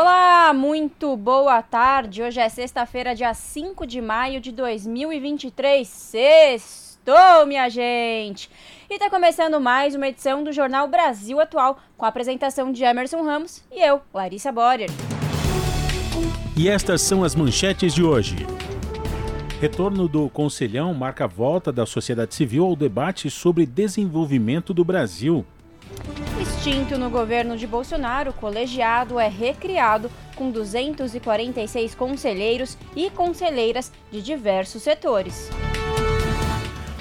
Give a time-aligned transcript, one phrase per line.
[0.00, 2.22] Olá, muito boa tarde.
[2.22, 5.88] Hoje é sexta-feira, dia 5 de maio de 2023.
[5.88, 8.48] Sextou, minha gente!
[8.88, 13.24] E está começando mais uma edição do Jornal Brasil Atual, com a apresentação de Emerson
[13.24, 14.88] Ramos e eu, Larissa Borer.
[16.56, 18.46] E estas são as manchetes de hoje.
[19.60, 25.44] Retorno do Conselhão marca a volta da sociedade civil ao debate sobre desenvolvimento do Brasil.
[26.40, 34.22] Extinto no governo de Bolsonaro, o colegiado é recriado com 246 conselheiros e conselheiras de
[34.22, 35.50] diversos setores.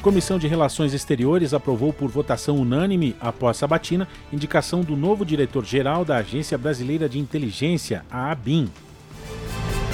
[0.02, 6.18] Comissão de Relações Exteriores aprovou por votação unânime, após sabatina, indicação do novo diretor-geral da
[6.18, 8.70] Agência Brasileira de Inteligência, a ABIN.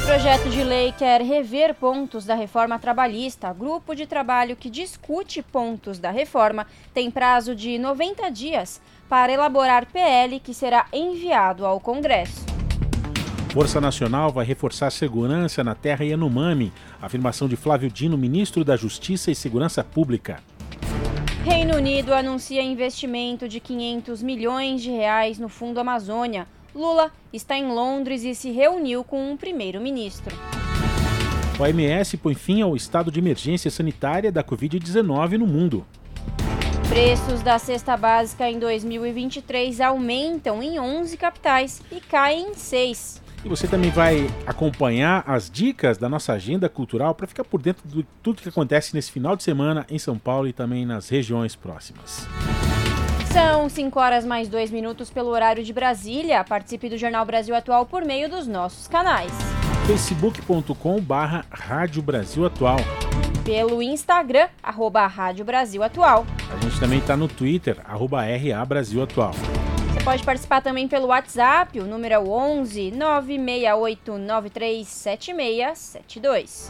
[0.05, 3.53] Projeto de lei quer rever pontos da reforma trabalhista.
[3.53, 9.85] Grupo de trabalho que discute pontos da reforma tem prazo de 90 dias para elaborar
[9.85, 12.45] PL que será enviado ao Congresso.
[13.53, 16.73] Força Nacional vai reforçar a segurança na terra Yanomami.
[17.01, 20.43] Afirmação de Flávio Dino, ministro da Justiça e Segurança Pública.
[21.45, 26.45] Reino Unido anuncia investimento de 500 milhões de reais no Fundo Amazônia.
[26.75, 30.35] Lula está em Londres e se reuniu com um primeiro-ministro.
[31.59, 35.85] O OMS põe fim ao estado de emergência sanitária da Covid-19 no mundo.
[36.89, 43.21] Preços da cesta básica em 2023 aumentam em 11 capitais e caem em 6.
[43.45, 47.87] E você também vai acompanhar as dicas da nossa agenda cultural para ficar por dentro
[47.87, 51.55] de tudo que acontece nesse final de semana em São Paulo e também nas regiões
[51.55, 52.27] próximas.
[53.33, 56.43] São 5 horas mais 2 minutos pelo horário de Brasília.
[56.43, 59.31] Participe do Jornal Brasil Atual por meio dos nossos canais.
[59.87, 62.77] facebook.com barra Rádio Brasil Atual.
[63.43, 66.27] Pelo Instagram, arroba Rádio Brasil Atual.
[66.47, 69.31] A gente também está no Twitter, arroba RA Brasil Atual.
[69.91, 76.69] Você pode participar também pelo WhatsApp, o número é o 11 968 937672.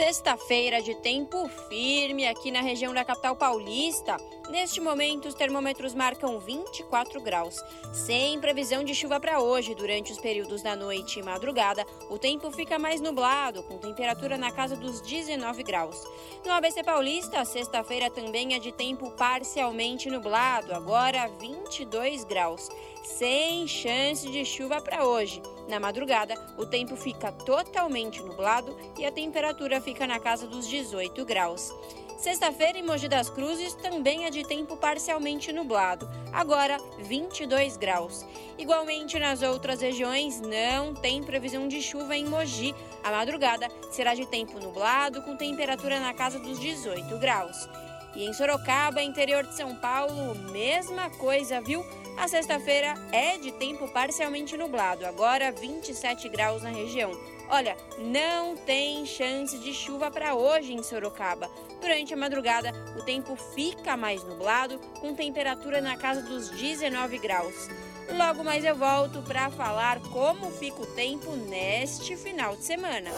[0.00, 4.16] Sexta-feira de tempo firme aqui na região da capital paulista.
[4.48, 7.62] Neste momento, os termômetros marcam 24 graus.
[7.92, 12.50] Sem previsão de chuva para hoje, durante os períodos da noite e madrugada, o tempo
[12.50, 16.02] fica mais nublado, com temperatura na casa dos 19 graus.
[16.46, 22.70] No ABC Paulista, sexta-feira também é de tempo parcialmente nublado, agora 22 graus.
[23.04, 25.42] Sem chance de chuva para hoje.
[25.70, 31.24] Na madrugada, o tempo fica totalmente nublado e a temperatura fica na casa dos 18
[31.24, 31.72] graus.
[32.18, 38.26] Sexta-feira em Mogi das Cruzes também é de tempo parcialmente nublado, agora 22 graus.
[38.58, 42.74] Igualmente nas outras regiões não tem previsão de chuva em Mogi.
[43.04, 47.68] A madrugada será de tempo nublado com temperatura na casa dos 18 graus.
[48.14, 51.84] E em Sorocaba, interior de São Paulo, mesma coisa, viu?
[52.16, 57.10] A sexta-feira é de tempo parcialmente nublado, agora 27 graus na região.
[57.48, 61.50] Olha, não tem chance de chuva para hoje em Sorocaba.
[61.80, 67.68] Durante a madrugada, o tempo fica mais nublado, com temperatura na casa dos 19 graus.
[68.12, 73.10] Logo mais eu volto para falar como fica o tempo neste final de semana.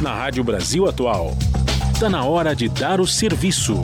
[0.00, 1.32] Na Rádio Brasil Atual,
[2.00, 3.74] está na hora de dar o serviço.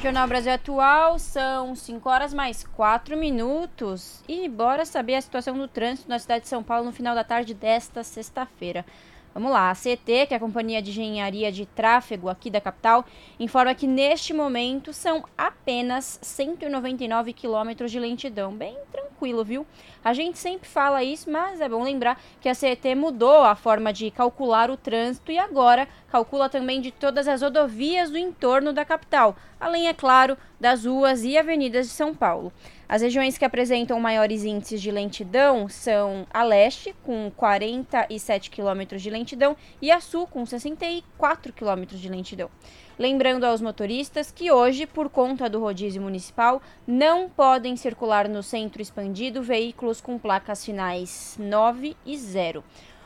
[0.00, 4.22] Jornal Brasil Atual, são 5 horas mais 4 minutos.
[4.26, 7.22] E bora saber a situação do trânsito na cidade de São Paulo no final da
[7.22, 8.86] tarde desta sexta-feira.
[9.32, 13.04] Vamos lá, a CT, que é a Companhia de Engenharia de Tráfego aqui da capital,
[13.38, 18.52] informa que neste momento são apenas 199 quilômetros de lentidão.
[18.52, 19.64] Bem tranquilo, viu?
[20.04, 23.92] A gente sempre fala isso, mas é bom lembrar que a CET mudou a forma
[23.92, 28.84] de calcular o trânsito e agora calcula também de todas as rodovias do entorno da
[28.84, 29.36] capital.
[29.60, 32.52] além, é claro, das ruas e avenidas de São Paulo.
[32.90, 39.08] As regiões que apresentam maiores índices de lentidão são a leste, com 47 quilômetros de
[39.08, 42.50] lentidão, e a sul, com 64 quilômetros de lentidão.
[42.98, 48.82] Lembrando aos motoristas que hoje, por conta do rodízio municipal, não podem circular no centro
[48.82, 52.64] expandido veículos com placas finais 9 e 0.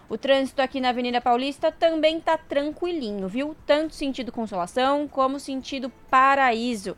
[0.08, 3.54] O trânsito aqui na Avenida Paulista também está tranquilinho, viu?
[3.66, 6.96] Tanto sentido Consolação como sentido Paraíso.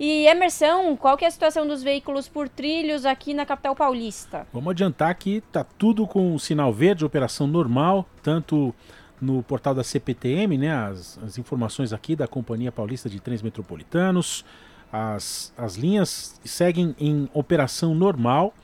[0.00, 4.46] E Emerson, qual que é a situação dos veículos por trilhos aqui na capital paulista?
[4.52, 8.72] Vamos adiantar que tá tudo com sinal verde, operação normal, tanto
[9.20, 14.44] no portal da CPTM, né, as, as informações aqui da Companhia Paulista de Trens Metropolitanos,
[14.92, 18.54] as, as linhas seguem em operação normal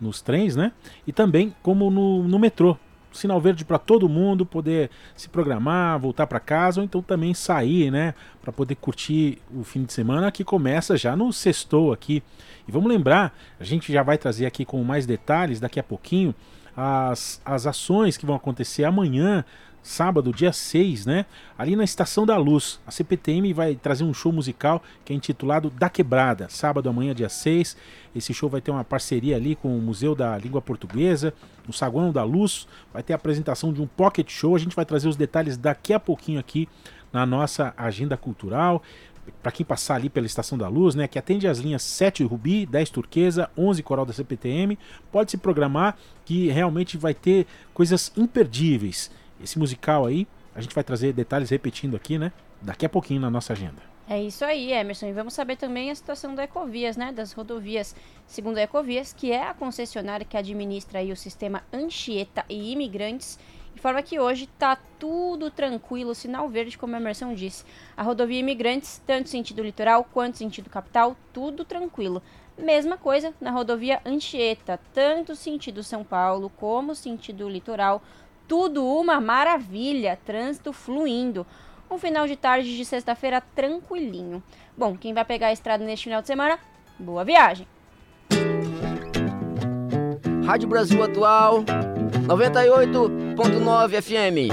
[0.00, 0.72] nos trens, né?
[1.06, 2.76] E também como no, no metrô
[3.14, 7.90] sinal verde para todo mundo poder se programar, voltar para casa ou então também sair,
[7.90, 12.22] né, para poder curtir o fim de semana que começa já no sextou aqui.
[12.66, 16.34] E vamos lembrar, a gente já vai trazer aqui com mais detalhes daqui a pouquinho
[16.76, 19.44] as, as ações que vão acontecer amanhã
[19.84, 21.26] sábado, dia 6, né?
[21.56, 22.80] Ali na Estação da Luz.
[22.86, 26.48] A CPTM vai trazer um show musical que é intitulado Da Quebrada.
[26.48, 27.76] Sábado, amanhã, dia 6.
[28.16, 31.34] Esse show vai ter uma parceria ali com o Museu da Língua Portuguesa,
[31.66, 32.66] no Saguão da Luz.
[32.92, 34.56] Vai ter a apresentação de um pocket show.
[34.56, 36.66] A gente vai trazer os detalhes daqui a pouquinho aqui
[37.12, 38.82] na nossa agenda cultural.
[39.42, 42.64] Para quem passar ali pela Estação da Luz, né, que atende as linhas 7 Rubi,
[42.66, 44.78] 10 Turquesa, 11 Coral da CPTM,
[45.12, 49.10] pode se programar que realmente vai ter coisas imperdíveis
[49.42, 52.32] esse musical aí, a gente vai trazer detalhes repetindo aqui, né?
[52.62, 53.94] Daqui a pouquinho na nossa agenda.
[54.08, 55.06] É isso aí, Emerson.
[55.06, 57.10] E vamos saber também a situação da Ecovias, né?
[57.10, 57.96] Das rodovias.
[58.26, 63.38] Segundo a Ecovias, que é a concessionária que administra aí o sistema Anchieta e Imigrantes,
[63.74, 67.64] informa que hoje tá tudo tranquilo, sinal verde, como a Emerson disse.
[67.96, 72.22] A rodovia Imigrantes, tanto sentido litoral quanto sentido capital, tudo tranquilo.
[72.58, 78.02] Mesma coisa na rodovia Anchieta, tanto sentido São Paulo como sentido litoral,
[78.46, 81.46] tudo uma maravilha, trânsito fluindo.
[81.90, 84.42] Um final de tarde de sexta-feira tranquilinho.
[84.76, 86.58] Bom, quem vai pegar a estrada neste final de semana,
[86.98, 87.66] boa viagem.
[90.44, 91.64] Rádio Brasil Atual
[92.26, 94.50] 98.9 FM.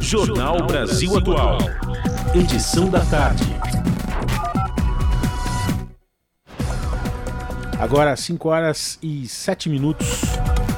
[0.00, 1.58] Jornal Brasil Atual.
[2.34, 3.57] Edição da tarde.
[7.78, 10.08] Agora, 5 horas e 7 minutos.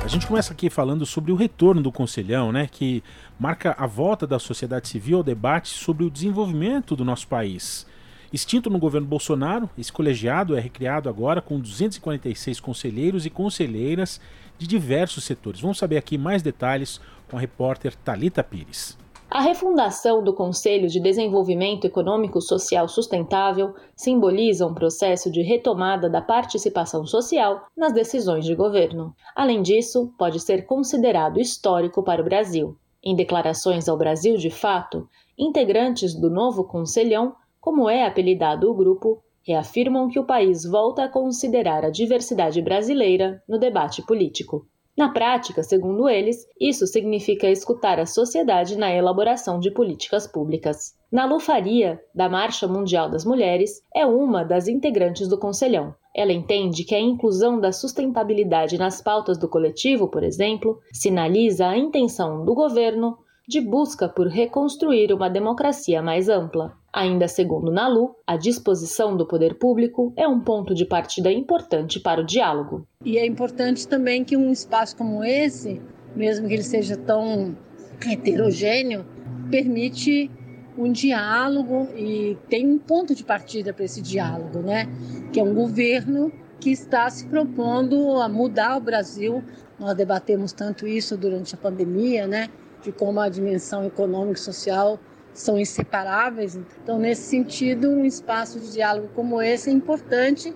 [0.04, 3.02] A gente começa aqui falando sobre o retorno do Conselhão, né, que
[3.38, 7.86] marca a volta da sociedade civil ao debate sobre o desenvolvimento do nosso país.
[8.30, 14.20] Extinto no governo Bolsonaro, esse colegiado é recriado agora com 246 conselheiros e conselheiras
[14.58, 15.60] de diversos setores.
[15.62, 17.00] Vamos saber aqui mais detalhes
[17.30, 18.99] com a repórter Talita Pires.
[19.32, 26.20] A refundação do Conselho de Desenvolvimento Econômico Social Sustentável simboliza um processo de retomada da
[26.20, 29.14] participação social nas decisões de governo.
[29.36, 32.76] Além disso, pode ser considerado histórico para o Brasil.
[33.04, 39.22] Em declarações ao Brasil de Fato, integrantes do novo Conselhão, como é apelidado o grupo,
[39.46, 44.66] reafirmam que o país volta a considerar a diversidade brasileira no debate político.
[45.00, 50.94] Na prática, segundo eles, isso significa escutar a sociedade na elaboração de políticas públicas.
[51.10, 55.94] Nalu Faria, da Marcha Mundial das Mulheres, é uma das integrantes do Conselhão.
[56.14, 61.78] Ela entende que a inclusão da sustentabilidade nas pautas do coletivo, por exemplo, sinaliza a
[61.78, 63.16] intenção do governo
[63.48, 66.76] de busca por reconstruir uma democracia mais ampla.
[66.92, 72.20] Ainda segundo Nalu, a disposição do poder público é um ponto de partida importante para
[72.20, 72.84] o diálogo.
[73.04, 75.80] E é importante também que um espaço como esse,
[76.16, 77.56] mesmo que ele seja tão
[78.04, 79.06] heterogêneo,
[79.50, 80.28] permite
[80.76, 84.88] um diálogo e tem um ponto de partida para esse diálogo, né?
[85.32, 89.44] Que é um governo que está se propondo a mudar o Brasil.
[89.78, 92.48] Nós debatemos tanto isso durante a pandemia, né?
[92.82, 94.98] De como a dimensão econômica e social
[95.40, 96.58] são inseparáveis.
[96.82, 100.54] Então, nesse sentido, um espaço de diálogo como esse é importante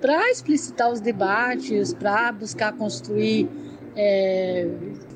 [0.00, 3.48] para explicitar os debates, para buscar construir
[3.96, 4.68] é,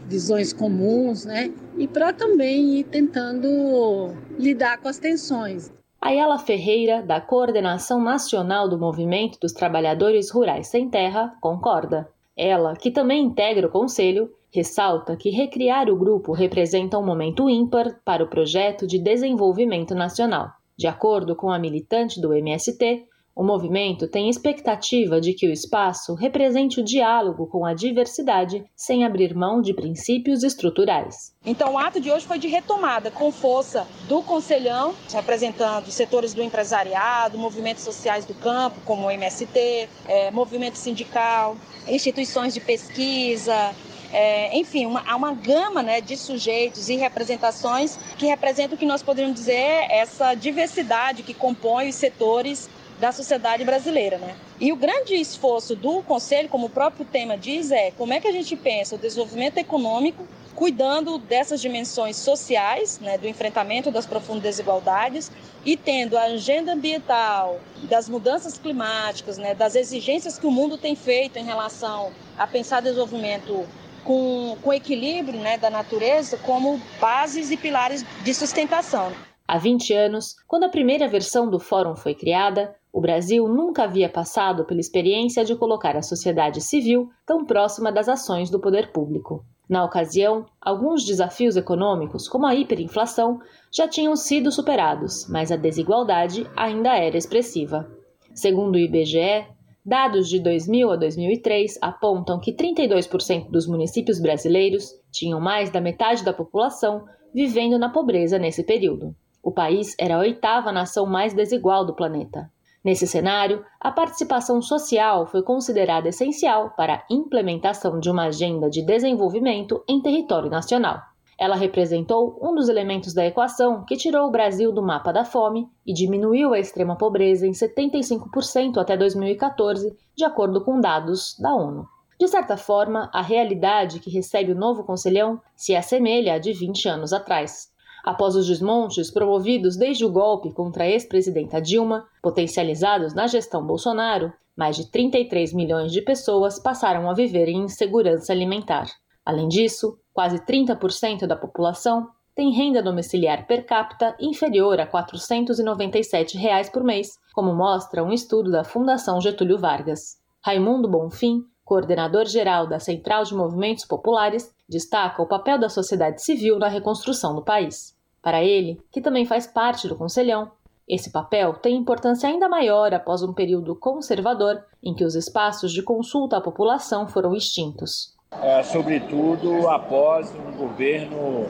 [0.06, 1.52] visões comuns, né?
[1.76, 5.72] E para também ir tentando lidar com as tensões.
[6.00, 12.08] Ayala Ferreira, da Coordenação Nacional do Movimento dos Trabalhadores Rurais Sem Terra, concorda.
[12.34, 18.00] Ela, que também integra o Conselho, ressalta que recriar o grupo representa um momento ímpar
[18.04, 20.48] para o projeto de desenvolvimento nacional.
[20.76, 26.14] De acordo com a militante do MST, O movimento tem expectativa de que o espaço
[26.14, 31.32] represente o diálogo com a diversidade sem abrir mão de princípios estruturais.
[31.46, 36.42] Então, o ato de hoje foi de retomada com força do Conselhão, representando setores do
[36.42, 41.56] empresariado, movimentos sociais do campo, como o MST, é, movimento sindical,
[41.88, 43.74] instituições de pesquisa,
[44.12, 48.86] é, enfim, uma, há uma gama né, de sujeitos e representações que representam o que
[48.86, 54.18] nós poderíamos dizer essa diversidade que compõe os setores da sociedade brasileira.
[54.18, 54.36] Né?
[54.60, 58.28] E o grande esforço do Conselho, como o próprio tema diz, é como é que
[58.28, 64.42] a gente pensa o desenvolvimento econômico cuidando dessas dimensões sociais, né, do enfrentamento das profundas
[64.42, 65.32] desigualdades
[65.64, 70.94] e tendo a agenda ambiental, das mudanças climáticas, né, das exigências que o mundo tem
[70.94, 73.66] feito em relação a pensar desenvolvimento
[74.04, 79.12] com, com equilíbrio né, da natureza como bases e pilares de sustentação.
[79.46, 84.08] Há 20 anos, quando a primeira versão do fórum foi criada, o Brasil nunca havia
[84.08, 89.44] passado pela experiência de colocar a sociedade civil tão próxima das ações do poder público.
[89.68, 93.40] Na ocasião, alguns desafios econômicos, como a hiperinflação,
[93.72, 97.88] já tinham sido superados, mas a desigualdade ainda era expressiva.
[98.34, 99.46] Segundo o IBGE,
[99.84, 106.22] Dados de 2000 a 2003 apontam que 32% dos municípios brasileiros tinham mais da metade
[106.22, 109.14] da população vivendo na pobreza nesse período.
[109.42, 112.50] O país era a oitava nação mais desigual do planeta.
[112.84, 118.84] Nesse cenário, a participação social foi considerada essencial para a implementação de uma agenda de
[118.84, 121.09] desenvolvimento em território nacional.
[121.40, 125.66] Ela representou um dos elementos da equação que tirou o Brasil do mapa da fome
[125.86, 131.88] e diminuiu a extrema pobreza em 75% até 2014, de acordo com dados da ONU.
[132.18, 136.86] De certa forma, a realidade que recebe o novo conselhão se assemelha à de 20
[136.90, 137.70] anos atrás.
[138.04, 144.30] Após os desmontes promovidos desde o golpe contra a ex-presidenta Dilma, potencializados na gestão Bolsonaro,
[144.54, 148.88] mais de 33 milhões de pessoas passaram a viver em insegurança alimentar.
[149.24, 156.70] Além disso, quase 30% da população tem renda domiciliar per capita inferior a 497 reais
[156.70, 160.18] por mês, como mostra um estudo da Fundação Getúlio Vargas.
[160.42, 166.58] Raimundo Bonfim, coordenador geral da Central de Movimentos Populares, destaca o papel da sociedade civil
[166.58, 167.94] na reconstrução do país.
[168.22, 170.50] Para ele, que também faz parte do Conselhão,
[170.88, 175.82] esse papel tem importância ainda maior após um período conservador em que os espaços de
[175.82, 181.46] consulta à população foram extintos é, sobretudo após um governo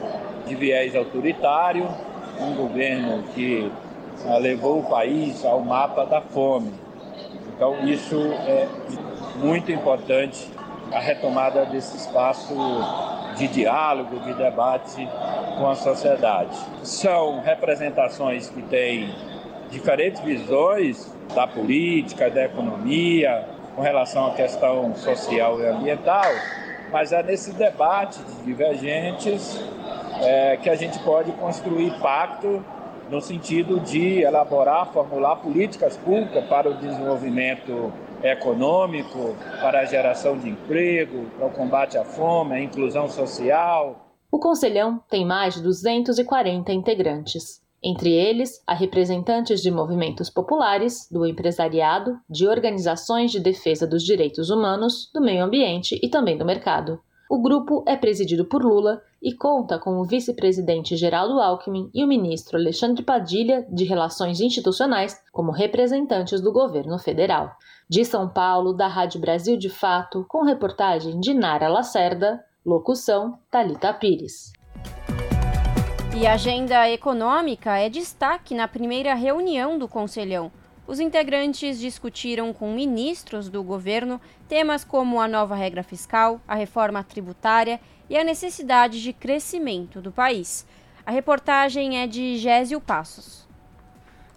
[0.47, 1.87] de viés autoritário,
[2.39, 3.71] um governo que
[4.25, 6.73] é, levou o país ao mapa da fome.
[7.55, 8.67] Então, isso é
[9.35, 10.49] muito importante,
[10.91, 12.53] a retomada desse espaço
[13.37, 15.07] de diálogo, de debate
[15.57, 16.57] com a sociedade.
[16.83, 19.13] São representações que têm
[19.69, 26.25] diferentes visões da política, da economia, com relação à questão social e ambiental,
[26.91, 29.59] mas é nesse debate de divergentes
[30.21, 32.63] é, que a gente pode construir pacto
[33.09, 37.91] no sentido de elaborar, formular políticas públicas para o desenvolvimento
[38.23, 44.07] econômico, para a geração de emprego, para o combate à fome, à inclusão social.
[44.31, 51.25] O Conselhão tem mais de 240 integrantes entre eles a representantes de movimentos populares, do
[51.25, 56.99] empresariado, de organizações de defesa dos direitos humanos, do meio ambiente e também do mercado.
[57.29, 62.07] O grupo é presidido por Lula e conta com o vice-presidente Geraldo Alckmin e o
[62.07, 67.51] ministro Alexandre Padilha de Relações Institucionais como representantes do governo federal.
[67.89, 73.93] De São Paulo, da Rádio Brasil de Fato, com reportagem de Nara Lacerda, locução Talita
[73.93, 74.51] Pires.
[76.13, 80.51] E a agenda econômica é destaque na primeira reunião do Conselhão.
[80.85, 87.01] Os integrantes discutiram com ministros do governo temas como a nova regra fiscal, a reforma
[87.01, 90.67] tributária e a necessidade de crescimento do país.
[91.05, 93.47] A reportagem é de Gésio Passos.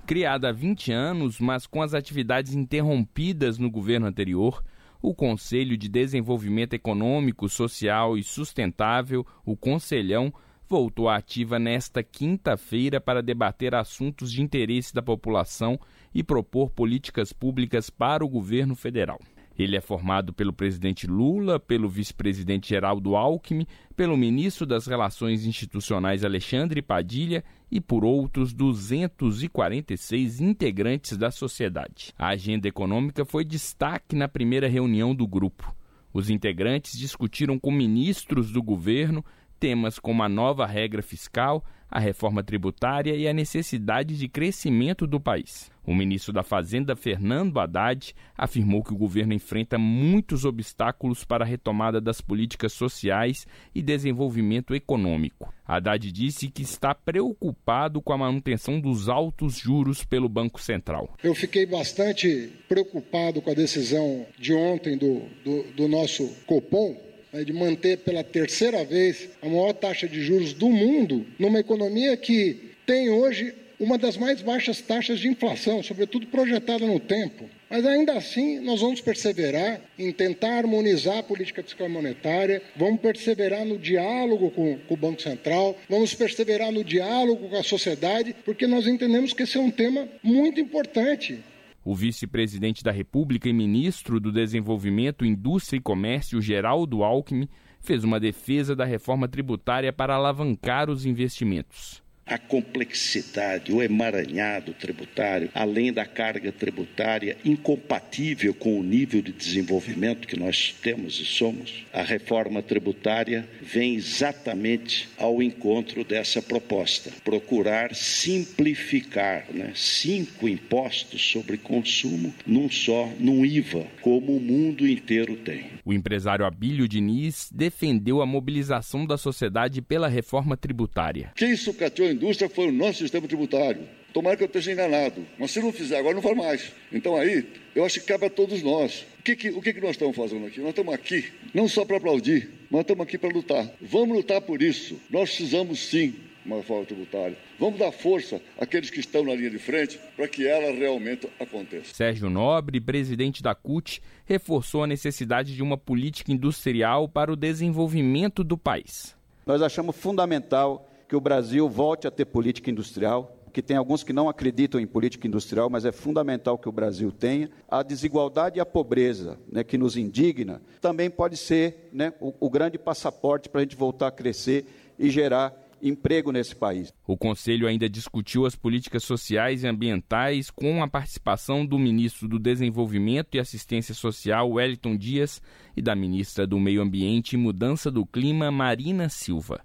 [0.06, 4.62] Criada há 20 anos, mas com as atividades interrompidas no governo anterior,
[5.02, 10.32] o Conselho de Desenvolvimento Econômico, Social e Sustentável, o Conselhão,
[10.68, 15.78] voltou à ativa nesta quinta-feira para debater assuntos de interesse da população
[16.14, 19.18] e propor políticas públicas para o governo federal.
[19.56, 26.24] Ele é formado pelo presidente Lula, pelo vice-presidente Geraldo Alckmin, pelo ministro das Relações Institucionais
[26.24, 32.12] Alexandre Padilha e por outros 246 integrantes da sociedade.
[32.18, 35.74] A agenda econômica foi destaque na primeira reunião do grupo.
[36.12, 39.24] Os integrantes discutiram com ministros do governo
[39.64, 45.18] temas como a nova regra fiscal, a reforma tributária e a necessidade de crescimento do
[45.18, 45.70] país.
[45.86, 51.48] O ministro da Fazenda, Fernando Haddad, afirmou que o governo enfrenta muitos obstáculos para a
[51.48, 55.50] retomada das políticas sociais e desenvolvimento econômico.
[55.66, 61.16] Haddad disse que está preocupado com a manutenção dos altos juros pelo Banco Central.
[61.24, 67.52] Eu fiquei bastante preocupado com a decisão de ontem do, do, do nosso Copom de
[67.52, 73.10] manter pela terceira vez a maior taxa de juros do mundo numa economia que tem
[73.10, 77.48] hoje uma das mais baixas taxas de inflação, sobretudo projetada no tempo.
[77.68, 83.00] Mas ainda assim, nós vamos perseverar em tentar harmonizar a política fiscal e monetária, vamos
[83.00, 88.34] perseverar no diálogo com, com, o Banco Central, vamos perseverar no diálogo com a sociedade,
[88.44, 91.40] porque nós entendemos que esse é um tema muito importante.
[91.84, 97.48] O vice-presidente da República e ministro do Desenvolvimento, Indústria e Comércio, Geraldo Alckmin,
[97.80, 105.50] fez uma defesa da reforma tributária para alavancar os investimentos a complexidade, o emaranhado tributário,
[105.54, 111.84] além da carga tributária incompatível com o nível de desenvolvimento que nós temos e somos,
[111.92, 117.10] a reforma tributária vem exatamente ao encontro dessa proposta.
[117.24, 125.36] Procurar simplificar né, cinco impostos sobre consumo num só, num IVA, como o mundo inteiro
[125.36, 125.74] tem.
[125.84, 131.30] O empresário Abílio Diniz defendeu a mobilização da sociedade pela reforma tributária.
[131.34, 133.82] Quem sucateou indústria foi o nosso sistema tributário.
[134.12, 135.26] Tomara que eu esteja enganado.
[135.38, 136.72] Mas se não fizer agora, não faz mais.
[136.92, 137.44] Então aí,
[137.74, 139.04] eu acho que cabe a todos nós.
[139.18, 140.60] O que, que, o que, que nós estamos fazendo aqui?
[140.60, 143.68] Nós estamos aqui não só para aplaudir, mas estamos aqui para lutar.
[143.82, 145.00] Vamos lutar por isso.
[145.10, 147.36] Nós precisamos sim uma reforma tributária.
[147.58, 151.94] Vamos dar força àqueles que estão na linha de frente para que ela realmente aconteça.
[151.94, 158.44] Sérgio Nobre, presidente da CUT, reforçou a necessidade de uma política industrial para o desenvolvimento
[158.44, 159.16] do país.
[159.46, 164.12] Nós achamos fundamental que o Brasil volte a ter política industrial, que tem alguns que
[164.12, 167.48] não acreditam em política industrial, mas é fundamental que o Brasil tenha.
[167.68, 172.50] A desigualdade e a pobreza, né, que nos indigna, também pode ser né, o, o
[172.50, 174.66] grande passaporte para a gente voltar a crescer
[174.98, 176.92] e gerar emprego nesse país.
[177.06, 182.40] O Conselho ainda discutiu as políticas sociais e ambientais com a participação do ministro do
[182.40, 185.40] Desenvolvimento e Assistência Social, Wellington Dias,
[185.76, 189.60] e da ministra do Meio Ambiente e Mudança do Clima, Marina Silva.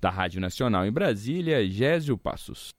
[0.00, 2.70] Da Rádio Nacional em Brasília, Gésio Passos.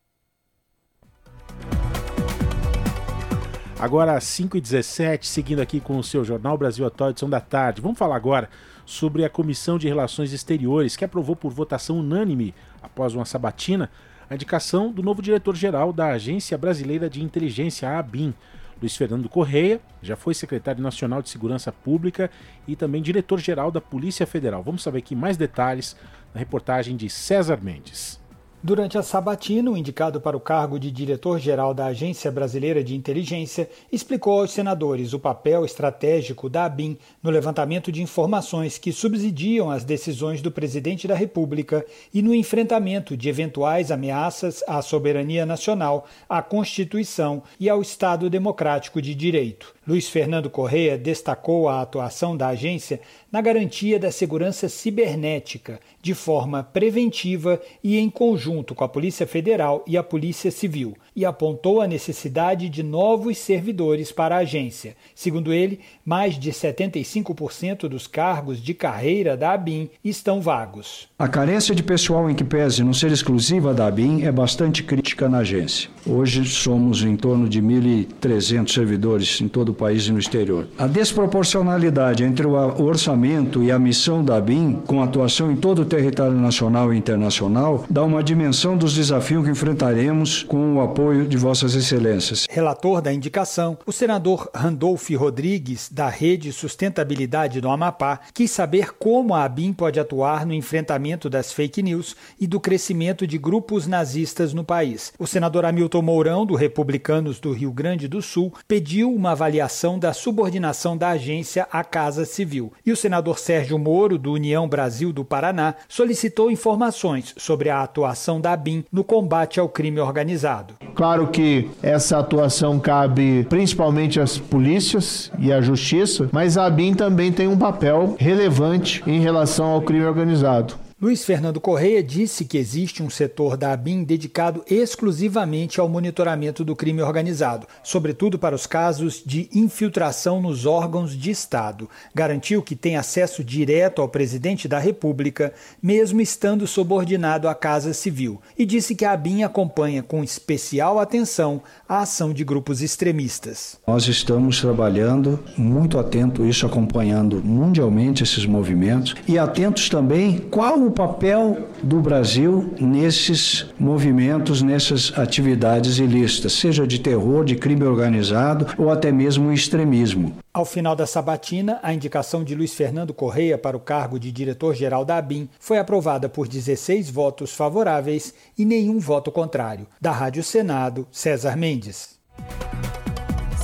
[3.80, 7.82] Agora, às 5h17, seguindo aqui com o seu Jornal Brasil Atual, edição da tarde.
[7.82, 8.50] Vamos falar agora
[8.86, 13.90] sobre a Comissão de Relações Exteriores, que aprovou por votação unânime, após uma sabatina,
[14.30, 18.34] a indicação do novo diretor-geral da Agência Brasileira de Inteligência, a ABIN.
[18.82, 22.32] Luiz Fernando Correia já foi secretário nacional de Segurança Pública
[22.68, 24.64] e também diretor-geral da Polícia Federal.
[24.64, 25.96] Vamos saber aqui mais detalhes
[26.34, 28.22] na reportagem de César Mendes.
[28.64, 33.68] Durante a sabatina, o indicado para o cargo de diretor-geral da Agência Brasileira de Inteligência
[33.92, 39.84] explicou aos senadores o papel estratégico da ABIN no levantamento de informações que subsidiam as
[39.84, 46.44] decisões do presidente da República e no enfrentamento de eventuais ameaças à soberania nacional, à
[46.44, 49.74] Constituição e ao Estado Democrático de Direito.
[49.92, 56.64] Luiz Fernando Correia destacou a atuação da agência na garantia da segurança cibernética, de forma
[56.64, 61.88] preventiva e em conjunto com a Polícia Federal e a Polícia Civil, e apontou a
[61.88, 64.96] necessidade de novos servidores para a agência.
[65.14, 71.10] Segundo ele, mais de 75% dos cargos de carreira da ABIN estão vagos.
[71.20, 75.28] A carência de pessoal em que pese não ser exclusiva da ABIN é bastante crítica
[75.28, 75.90] na agência.
[76.06, 80.68] Hoje somos em torno de 1.300 servidores em todo o país e no exterior.
[80.78, 85.86] A desproporcionalidade entre o orçamento e a missão da ABIN, com atuação em todo o
[85.86, 91.36] território nacional e internacional, dá uma dimensão dos desafios que enfrentaremos com o apoio de
[91.36, 92.46] Vossas Excelências.
[92.48, 99.34] Relator da indicação, o senador Randolph Rodrigues, da Rede Sustentabilidade do Amapá, quis saber como
[99.34, 104.54] a ABIN pode atuar no enfrentamento das fake news e do crescimento de grupos nazistas
[104.54, 105.12] no país.
[105.18, 109.61] O senador Hamilton Mourão, do Republicanos do Rio Grande do Sul, pediu uma avaliação
[110.00, 112.72] da subordinação da agência à Casa Civil.
[112.86, 118.42] E o senador Sérgio Moro, do União Brasil do Paraná, solicitou informações sobre a atuação
[118.42, 120.76] da ABIN no combate ao crime organizado.
[120.96, 127.32] Claro que essa atuação cabe principalmente às polícias e à justiça, mas a ABIN também
[127.32, 130.76] tem um papel relevante em relação ao crime organizado.
[131.02, 136.76] Luiz Fernando Correia disse que existe um setor da ABIN dedicado exclusivamente ao monitoramento do
[136.76, 141.90] crime organizado, sobretudo para os casos de infiltração nos órgãos de Estado.
[142.14, 148.40] Garantiu que tem acesso direto ao presidente da República, mesmo estando subordinado à Casa Civil,
[148.56, 153.80] e disse que a ABIN acompanha com especial atenção a ação de grupos extremistas.
[153.88, 160.91] Nós estamos trabalhando muito atento isso, acompanhando mundialmente esses movimentos e atentos também qual o
[160.92, 168.90] papel do Brasil nesses movimentos, nessas atividades ilícitas, seja de terror, de crime organizado ou
[168.90, 170.36] até mesmo extremismo.
[170.54, 175.06] Ao final da sabatina, a indicação de Luiz Fernando Correia para o cargo de diretor-geral
[175.06, 179.88] da ABIN foi aprovada por 16 votos favoráveis e nenhum voto contrário.
[180.00, 182.20] Da Rádio Senado, César Mendes.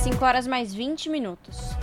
[0.02, 1.76] 5 horas mais 20 minutos.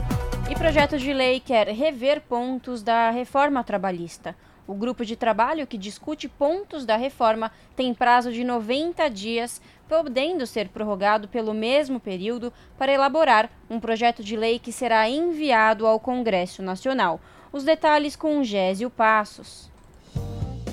[0.49, 4.35] E projeto de lei quer rever pontos da reforma trabalhista.
[4.67, 10.47] O grupo de trabalho que discute pontos da reforma tem prazo de 90 dias, podendo
[10.47, 15.99] ser prorrogado pelo mesmo período para elaborar um projeto de lei que será enviado ao
[15.99, 17.21] Congresso Nacional.
[17.51, 19.69] Os detalhes com Gésio Passos.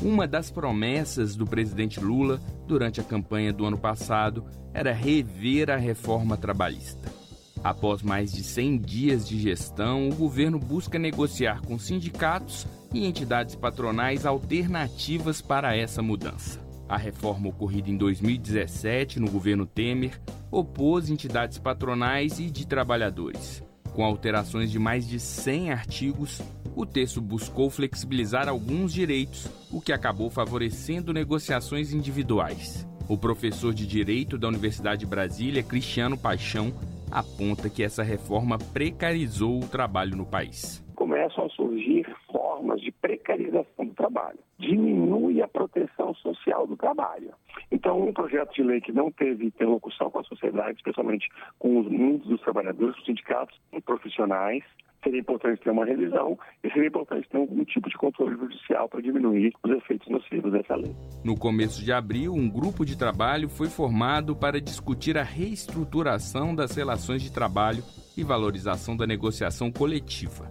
[0.01, 5.77] Uma das promessas do presidente Lula durante a campanha do ano passado era rever a
[5.77, 7.22] reforma trabalhista.
[7.65, 13.55] Após mais de 100 dias de gestão, o governo busca negociar com sindicatos e entidades
[13.55, 16.61] patronais alternativas para essa mudança.
[16.89, 20.21] A reforma ocorrida em 2017 no governo Temer
[20.51, 23.63] opôs entidades patronais e de trabalhadores.
[23.95, 26.43] Com alterações de mais de 100 artigos,
[26.75, 32.87] o texto buscou flexibilizar alguns direitos, o que acabou favorecendo negociações individuais.
[33.09, 36.73] O professor de Direito da Universidade de Brasília, Cristiano Paixão,
[37.13, 40.83] aponta que essa reforma precarizou o trabalho no país.
[40.97, 44.39] Começam a surgir formas de precarização do trabalho.
[44.59, 47.33] Diminui a proteção social do trabalho.
[47.73, 51.27] Então, um projeto de lei que não teve interlocução com a sociedade, especialmente
[51.59, 54.63] com os mundos dos trabalhadores, os sindicatos e profissionais,
[55.03, 59.01] seria importante ter uma revisão e seria importante ter algum tipo de controle judicial para
[59.01, 60.95] diminuir os efeitos nocivos dessa lei.
[61.25, 66.77] No começo de abril, um grupo de trabalho foi formado para discutir a reestruturação das
[66.77, 67.83] relações de trabalho
[68.17, 70.49] e valorização da negociação coletiva.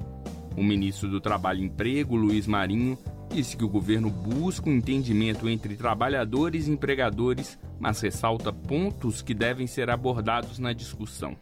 [0.58, 2.98] O ministro do Trabalho e Emprego, Luiz Marinho,
[3.32, 9.34] disse que o governo busca um entendimento entre trabalhadores e empregadores, mas ressalta pontos que
[9.34, 11.36] devem ser abordados na discussão.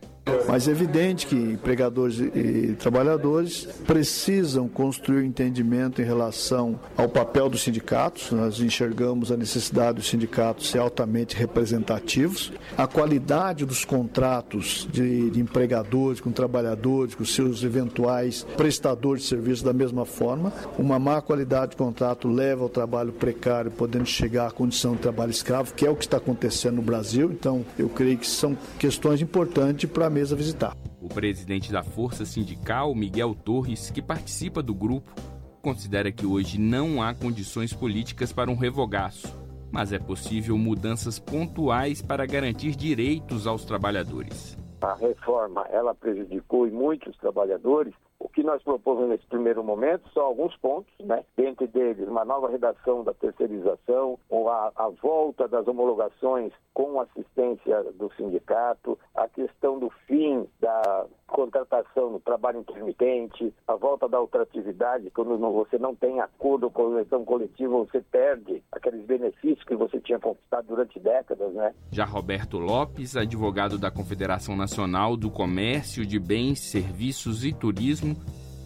[0.47, 7.49] Mas é evidente que empregadores e trabalhadores precisam construir um entendimento em relação ao papel
[7.49, 8.32] dos sindicatos.
[8.32, 15.39] Nós enxergamos a necessidade dos sindicatos ser altamente representativos, a qualidade dos contratos de, de
[15.39, 20.54] empregadores com trabalhadores, com seus eventuais prestadores de serviço da mesma forma.
[20.78, 25.32] Uma má qualidade de contrato leva ao trabalho precário, podendo chegar à condição de trabalho
[25.32, 26.28] escravo, que é o que está acontecendo
[26.71, 27.31] no Brasil.
[27.31, 30.75] Então, eu creio que são questões importantes para a mesa visitar.
[31.01, 35.13] O presidente da Força Sindical, Miguel Torres, que participa do grupo,
[35.61, 39.27] considera que hoje não há condições políticas para um revogaço,
[39.71, 44.57] mas é possível mudanças pontuais para garantir direitos aos trabalhadores.
[44.81, 50.23] A reforma, ela prejudicou e muitos trabalhadores o que nós propomos nesse primeiro momento são
[50.23, 51.23] alguns pontos, né?
[51.38, 57.83] dentre deles uma nova redação da terceirização, ou a, a volta das homologações com assistência
[57.95, 65.11] do sindicato, a questão do fim da contratação no trabalho intermitente, a volta da ultratividade,
[65.11, 69.99] quando você não tem acordo com a eleição coletiva, você perde aqueles benefícios que você
[69.99, 71.75] tinha conquistado durante décadas, né?
[71.91, 78.15] Já Roberto Lopes, advogado da Confederação Nacional do Comércio de Bens, Serviços e Turismo,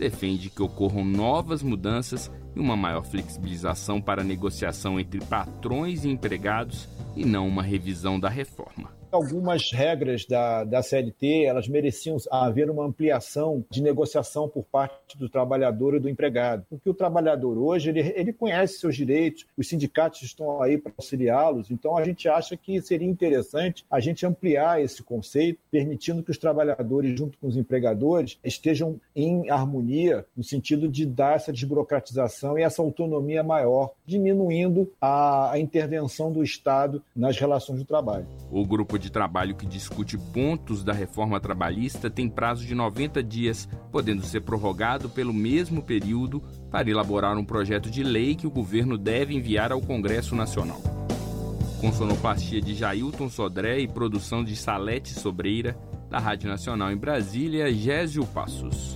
[0.03, 6.09] defende que ocorram novas mudanças e uma maior flexibilização para a negociação entre patrões e
[6.09, 12.69] empregados e não uma revisão da reforma algumas regras da, da CLT elas mereciam haver
[12.69, 16.65] uma ampliação de negociação por parte do trabalhador e do empregado.
[16.69, 21.71] Porque o trabalhador hoje ele, ele conhece seus direitos, os sindicatos estão aí para auxiliá-los,
[21.71, 26.37] então a gente acha que seria interessante a gente ampliar esse conceito, permitindo que os
[26.37, 32.63] trabalhadores, junto com os empregadores, estejam em harmonia no sentido de dar essa desburocratização e
[32.63, 38.25] essa autonomia maior, diminuindo a, a intervenção do Estado nas relações do trabalho.
[38.51, 43.67] O grupo de trabalho que discute pontos da reforma trabalhista tem prazo de 90 dias,
[43.91, 48.97] podendo ser prorrogado pelo mesmo período para elaborar um projeto de lei que o governo
[48.97, 50.81] deve enviar ao Congresso Nacional.
[51.79, 55.77] Com sonoplastia de Jailton Sodré e produção de Salete Sobreira,
[56.09, 58.95] da Rádio Nacional em Brasília, Gésio Passos.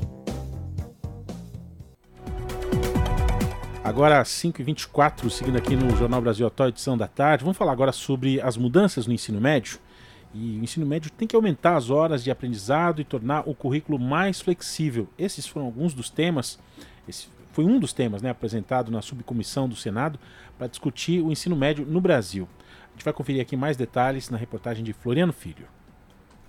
[3.88, 8.41] Agora, 5h24, seguindo aqui no Jornal Brasil Atual, edição da tarde, vamos falar agora sobre
[8.41, 9.80] as mudanças no ensino médio.
[10.39, 13.97] E o ensino médio tem que aumentar as horas de aprendizado e tornar o currículo
[13.97, 15.08] mais flexível.
[15.17, 16.60] Esses foram alguns dos temas,
[17.10, 20.19] esse foi um dos temas né, apresentado na subcomissão do Senado
[20.56, 22.47] para discutir o ensino médio no Brasil.
[22.89, 25.67] A gente vai conferir aqui mais detalhes na reportagem de Floriano Filho.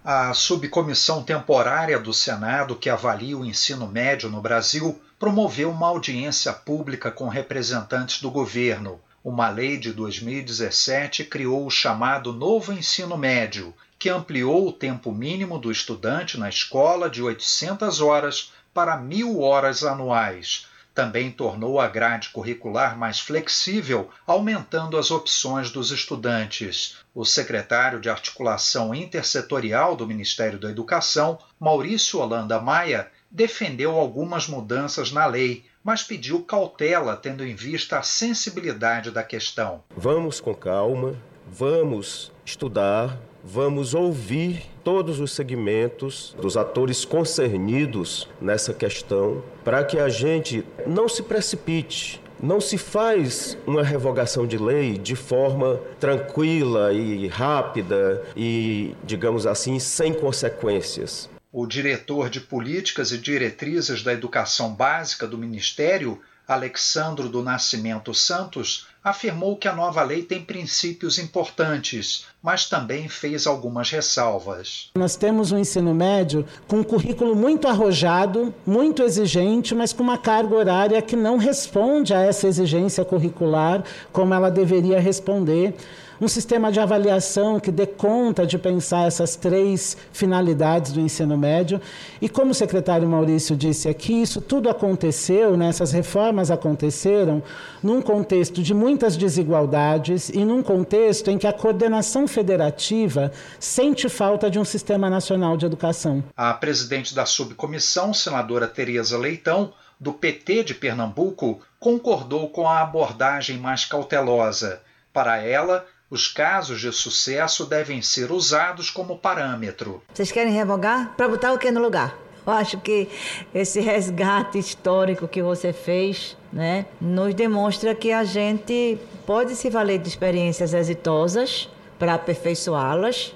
[0.04, 6.52] A subcomissão temporária do Senado que avalia o ensino médio no Brasil promoveu uma audiência
[6.52, 9.00] pública com representantes do governo.
[9.24, 15.58] Uma lei de 2017 criou o chamado Novo Ensino Médio, que ampliou o tempo mínimo
[15.58, 20.66] do estudante na escola de 800 horas para mil horas anuais.
[20.94, 26.96] Também tornou a grade curricular mais flexível, aumentando as opções dos estudantes.
[27.12, 35.12] O secretário de Articulação Intersetorial do Ministério da Educação, Maurício Holanda Maia, defendeu algumas mudanças
[35.12, 39.82] na lei, mas pediu cautela, tendo em vista a sensibilidade da questão.
[39.96, 41.14] Vamos com calma,
[41.50, 50.10] vamos estudar, vamos ouvir todos os segmentos dos atores concernidos nessa questão, para que a
[50.10, 57.28] gente não se precipite, não se faz uma revogação de lei de forma tranquila e
[57.28, 61.30] rápida e, digamos assim, sem consequências.
[61.50, 68.86] O diretor de Políticas e Diretrizes da Educação Básica do Ministério, Alexandro do Nascimento Santos,
[69.02, 74.90] afirmou que a nova lei tem princípios importantes, mas também fez algumas ressalvas.
[74.94, 80.18] Nós temos um ensino médio com um currículo muito arrojado, muito exigente, mas com uma
[80.18, 83.82] carga horária que não responde a essa exigência curricular
[84.12, 85.74] como ela deveria responder
[86.20, 91.80] um sistema de avaliação que dê conta de pensar essas três finalidades do ensino médio.
[92.20, 97.42] E como o secretário Maurício disse aqui, isso tudo aconteceu, né, essas reformas aconteceram
[97.82, 104.50] num contexto de muitas desigualdades e num contexto em que a coordenação federativa sente falta
[104.50, 106.22] de um sistema nacional de educação.
[106.36, 113.58] A presidente da subcomissão, senadora Tereza Leitão, do PT de Pernambuco, concordou com a abordagem
[113.58, 114.80] mais cautelosa.
[115.12, 120.02] Para ela, os casos de sucesso devem ser usados como parâmetro.
[120.12, 121.14] Vocês querem revogar?
[121.16, 122.16] Para botar o que no lugar?
[122.46, 123.08] Eu acho que
[123.54, 129.98] esse resgate histórico que você fez né, nos demonstra que a gente pode se valer
[129.98, 131.68] de experiências exitosas
[131.98, 133.34] para aperfeiçoá-las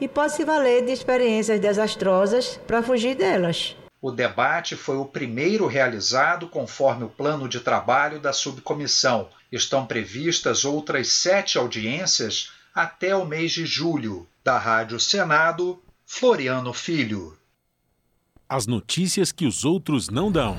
[0.00, 3.76] e pode se valer de experiências desastrosas para fugir delas.
[4.04, 9.30] O debate foi o primeiro realizado conforme o plano de trabalho da subcomissão.
[9.50, 14.26] Estão previstas outras sete audiências até o mês de julho.
[14.44, 17.34] Da Rádio Senado, Floriano Filho.
[18.46, 20.58] As notícias que os outros não dão.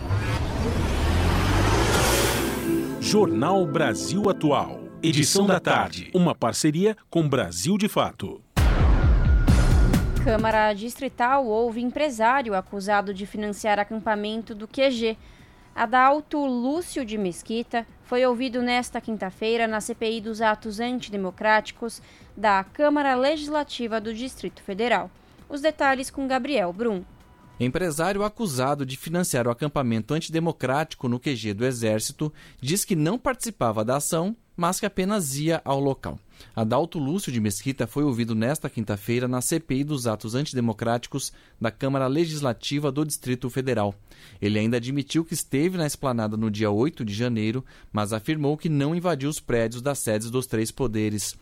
[2.99, 4.81] Jornal Brasil Atual.
[5.03, 6.09] Edição da tarde.
[6.15, 8.41] Uma parceria com Brasil de Fato.
[10.25, 15.15] Câmara Distrital houve empresário acusado de financiar acampamento do QG.
[15.75, 22.01] Adalto Lúcio de Mesquita foi ouvido nesta quinta-feira na CPI dos atos antidemocráticos
[22.35, 25.11] da Câmara Legislativa do Distrito Federal.
[25.47, 27.03] Os detalhes com Gabriel Brum.
[27.59, 33.85] Empresário acusado de financiar o acampamento antidemocrático no QG do Exército diz que não participava
[33.85, 36.17] da ação, mas que apenas ia ao local.
[36.55, 42.07] Adalto Lúcio de Mesquita foi ouvido nesta quinta-feira na CPI dos atos antidemocráticos da Câmara
[42.07, 43.93] Legislativa do Distrito Federal.
[44.41, 48.69] Ele ainda admitiu que esteve na esplanada no dia 8 de janeiro, mas afirmou que
[48.69, 51.35] não invadiu os prédios das sedes dos três poderes.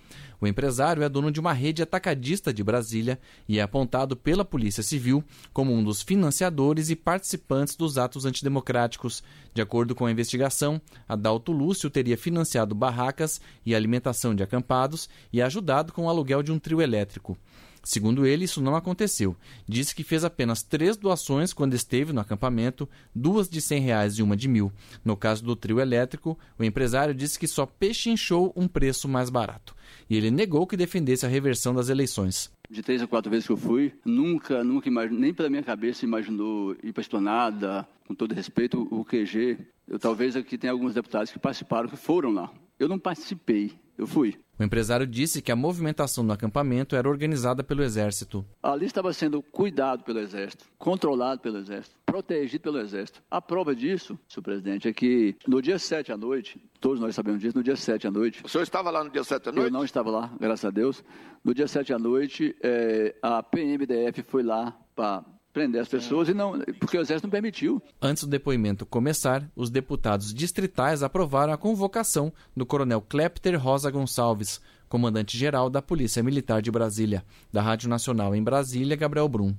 [0.43, 4.83] O empresário é dono de uma rede atacadista de Brasília e é apontado pela Polícia
[4.83, 9.23] Civil como um dos financiadores e participantes dos atos antidemocráticos.
[9.53, 15.41] De acordo com a investigação, Adalto Lúcio teria financiado barracas e alimentação de acampados e
[15.41, 17.37] ajudado com o aluguel de um trio elétrico.
[17.83, 19.35] Segundo ele, isso não aconteceu.
[19.67, 24.23] Disse que fez apenas três doações quando esteve no acampamento, duas de cem reais e
[24.23, 24.71] uma de mil.
[25.03, 29.75] No caso do trio elétrico, o empresário disse que só pechinchou um preço mais barato.
[30.09, 32.49] E ele negou que defendesse a reversão das eleições.
[32.69, 36.05] De três a quatro vezes que eu fui, nunca, nunca imaginei, nem pela minha cabeça
[36.05, 39.57] imaginou ir para a esplanada, com todo respeito, o QG.
[39.87, 42.49] Eu, talvez aqui tenha alguns deputados que participaram, que foram lá.
[42.83, 44.37] Eu não participei, eu fui.
[44.59, 48.45] O empresário disse que a movimentação no acampamento era organizada pelo Exército.
[48.61, 53.23] Ali estava sendo cuidado pelo Exército, controlado pelo Exército, protegido pelo Exército.
[53.31, 57.39] A prova disso, senhor presidente, é que no dia 7 à noite, todos nós sabemos
[57.39, 58.41] disso, no dia 7 à noite.
[58.43, 59.67] O senhor estava lá no dia 7 à noite?
[59.67, 61.01] Eu não estava lá, graças a Deus.
[61.41, 66.33] No dia 7 à noite, é, a PMDF foi lá para prender as pessoas e
[66.33, 67.81] não, porque o Exército não permitiu.
[68.01, 74.59] Antes do depoimento começar, os deputados distritais aprovaram a convocação do coronel Klepter Rosa Gonçalves,
[74.89, 77.23] comandante-geral da Polícia Militar de Brasília.
[77.51, 79.55] Da Rádio Nacional em Brasília, Gabriel Brum.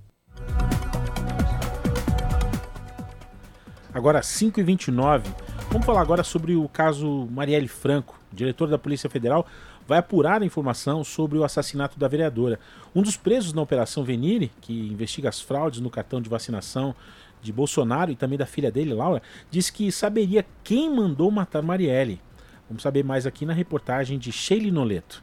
[3.92, 5.22] Agora, 5h29,
[5.70, 9.46] vamos falar agora sobre o caso Marielle Franco, diretor da Polícia Federal,
[9.86, 12.58] vai apurar a informação sobre o assassinato da vereadora.
[12.94, 16.94] Um dos presos na Operação Venire, que investiga as fraudes no cartão de vacinação
[17.42, 22.20] de Bolsonaro e também da filha dele, Laura, disse que saberia quem mandou matar Marielle.
[22.68, 25.22] Vamos saber mais aqui na reportagem de Sheila Noleto.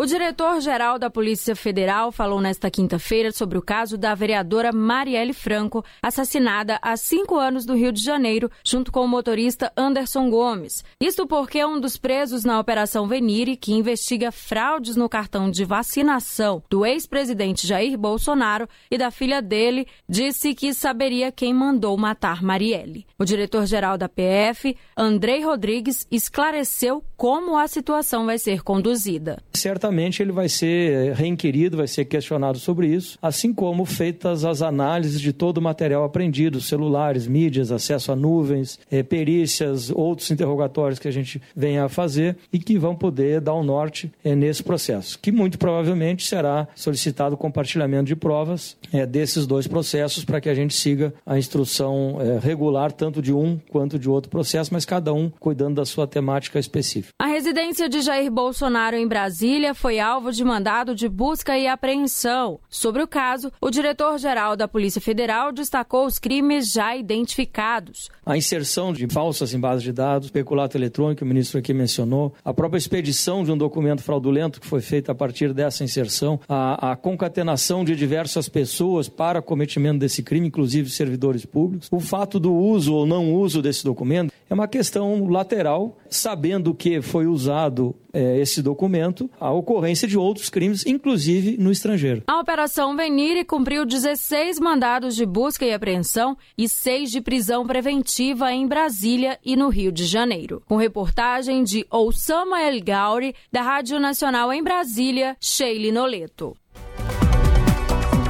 [0.00, 5.84] O diretor-geral da Polícia Federal falou nesta quinta-feira sobre o caso da vereadora Marielle Franco,
[6.02, 10.82] assassinada há cinco anos no Rio de Janeiro, junto com o motorista Anderson Gomes.
[10.98, 16.62] Isto porque um dos presos na Operação Venire, que investiga fraudes no cartão de vacinação
[16.70, 23.04] do ex-presidente Jair Bolsonaro e da filha dele, disse que saberia quem mandou matar Marielle.
[23.18, 29.42] O diretor-geral da PF, Andrei Rodrigues, esclareceu como a situação vai ser conduzida.
[29.52, 34.62] Certa certamente ele vai ser reinquirido, vai ser questionado sobre isso, assim como feitas as
[34.62, 41.00] análises de todo o material apreendido, celulares, mídias, acesso a nuvens, eh, perícias, outros interrogatórios
[41.00, 44.62] que a gente venha a fazer e que vão poder dar um norte eh, nesse
[44.62, 50.48] processo, que muito provavelmente será solicitado compartilhamento de provas eh, desses dois processos para que
[50.48, 55.12] a gente siga a instrução regular tanto de um quanto de outro processo, mas cada
[55.12, 57.12] um cuidando da sua temática específica.
[57.18, 62.60] A residência de Jair Bolsonaro em Brasília foi alvo de mandado de busca e apreensão.
[62.68, 68.10] Sobre o caso, o diretor-geral da Polícia Federal destacou os crimes já identificados.
[68.24, 72.52] A inserção de falsas em bases de dados, peculato eletrônico, o ministro aqui mencionou, a
[72.54, 76.96] própria expedição de um documento fraudulento que foi feita a partir dessa inserção, a, a
[76.96, 82.94] concatenação de diversas pessoas para cometimento desse crime, inclusive servidores públicos, o fato do uso
[82.94, 88.62] ou não uso desse documento é uma questão lateral, sabendo que foi usado é, esse
[88.62, 92.22] documento, a ocorrência de outros crimes, inclusive no estrangeiro.
[92.26, 98.52] A Operação Venire cumpriu 16 mandados de busca e apreensão e seis de prisão preventiva
[98.52, 100.62] em Brasília e no Rio de Janeiro.
[100.66, 106.56] Com reportagem de Oussama El Gauri, da Rádio Nacional em Brasília, Sheila Noleto.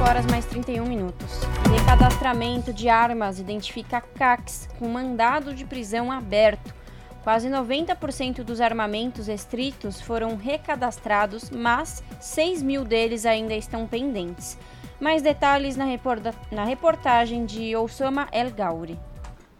[0.01, 1.41] 5 horas mais 31 minutos.
[1.71, 6.73] Recadastramento de armas identifica CACs com mandado de prisão aberto.
[7.23, 14.57] Quase 90% dos armamentos restritos foram recadastrados, mas 6 mil deles ainda estão pendentes.
[14.99, 18.99] Mais detalhes na, reporta na reportagem de Osama El Gauri.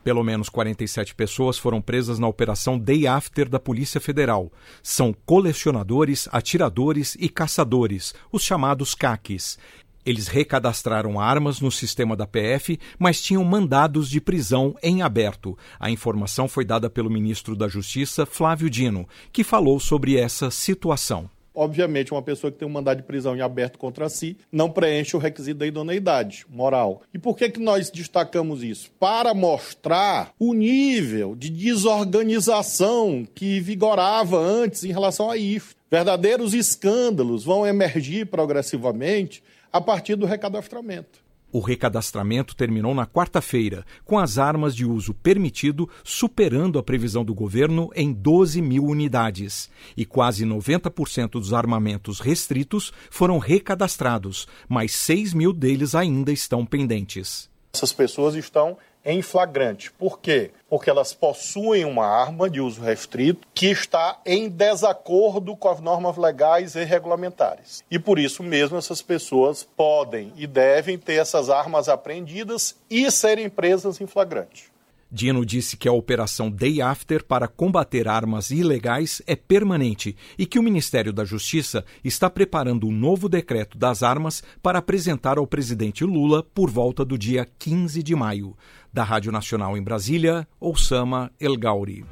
[0.04, 4.52] Pelo menos 47 pessoas foram presas na Operação Day After da Polícia Federal.
[4.82, 9.60] São colecionadores, atiradores e caçadores, os chamados CACs.
[10.06, 15.58] Eles recadastraram armas no sistema da PF, mas tinham mandados de prisão em aberto.
[15.80, 21.30] A informação foi dada pelo ministro da Justiça, Flávio Dino, que falou sobre essa situação.
[21.54, 25.16] Obviamente, uma pessoa que tem um mandado de prisão em aberto contra si não preenche
[25.18, 27.02] o requisito da idoneidade moral.
[27.14, 28.90] E por que, que nós destacamos isso?
[28.98, 35.76] Para mostrar o nível de desorganização que vigorava antes em relação a isso.
[35.92, 41.22] Verdadeiros escândalos vão emergir progressivamente a partir do recadastramento.
[41.54, 47.36] O recadastramento terminou na quarta-feira, com as armas de uso permitido superando a previsão do
[47.36, 49.70] governo em 12 mil unidades.
[49.98, 57.50] E quase 90% dos armamentos restritos foram recadastrados, mas 6 mil deles ainda estão pendentes.
[57.74, 59.92] Essas pessoas estão em flagrante.
[59.92, 60.52] Por quê?
[60.70, 66.18] Porque elas possuem uma arma de uso restrito que está em desacordo com as normas
[66.18, 67.84] legais e regulamentares.
[67.90, 73.50] E por isso mesmo essas pessoas podem e devem ter essas armas apreendidas e serem
[73.50, 74.72] presas em flagrante.
[75.14, 80.58] Dino disse que a operação Day After para combater armas ilegais é permanente e que
[80.58, 86.06] o Ministério da Justiça está preparando um novo decreto das armas para apresentar ao presidente
[86.06, 88.56] Lula por volta do dia 15 de maio.
[88.93, 92.06] Da Rádio Nacional em Brasília, Oussama El Gauri.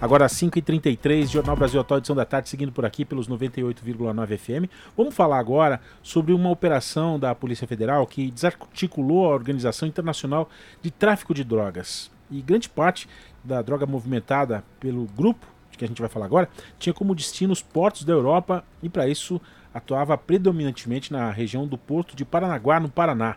[0.00, 4.70] Agora às 5h33, Jornal Brasil Atual, edição da tarde, seguindo por aqui pelos 98,9 FM.
[4.96, 10.48] Vamos falar agora sobre uma operação da Polícia Federal que desarticulou a Organização Internacional
[10.82, 12.10] de Tráfico de Drogas.
[12.30, 13.08] E grande parte
[13.44, 16.48] da droga movimentada pelo grupo, que a gente vai falar agora,
[16.80, 19.40] tinha como destino os portos da Europa e, para isso,
[19.72, 23.36] atuava predominantemente na região do porto de Paranaguá, no Paraná.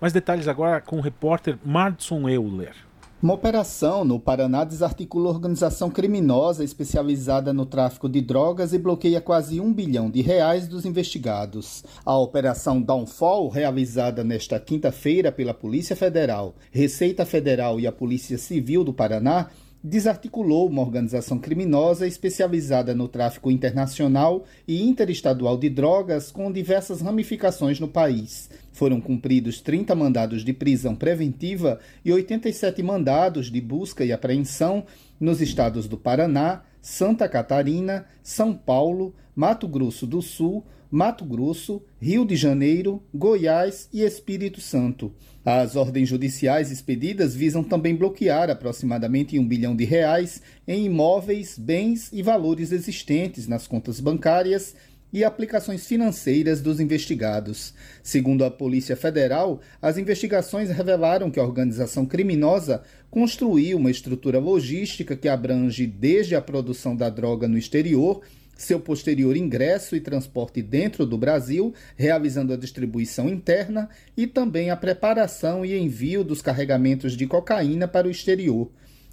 [0.00, 2.74] Mais detalhes agora com o repórter Madison Euler.
[3.22, 9.58] Uma operação no Paraná desarticula organização criminosa especializada no tráfico de drogas e bloqueia quase
[9.58, 11.82] um bilhão de reais dos investigados.
[12.04, 18.84] A operação Downfall, realizada nesta quinta-feira pela Polícia Federal, Receita Federal e a Polícia Civil
[18.84, 19.48] do Paraná,
[19.86, 27.78] desarticulou uma organização criminosa especializada no tráfico internacional e interestadual de drogas com diversas ramificações
[27.78, 28.50] no país.
[28.72, 34.84] Foram cumpridos 30 mandados de prisão preventiva e 87 mandados de busca e apreensão
[35.20, 42.24] nos estados do Paraná, Santa Catarina, São Paulo, Mato Grosso do Sul, Mato Grosso, Rio
[42.24, 45.12] de Janeiro, Goiás e Espírito Santo.
[45.44, 52.10] As ordens judiciais expedidas visam também bloquear aproximadamente um bilhão de reais em imóveis, bens
[52.12, 54.74] e valores existentes nas contas bancárias
[55.12, 57.72] e aplicações financeiras dos investigados.
[58.02, 65.16] Segundo a Polícia Federal, as investigações revelaram que a organização criminosa construiu uma estrutura logística
[65.16, 68.20] que abrange desde a produção da droga no exterior
[68.56, 74.76] seu posterior ingresso e transporte dentro do Brasil, realizando a distribuição interna e também a
[74.76, 78.70] preparação e envio dos carregamentos de cocaína para o exterior.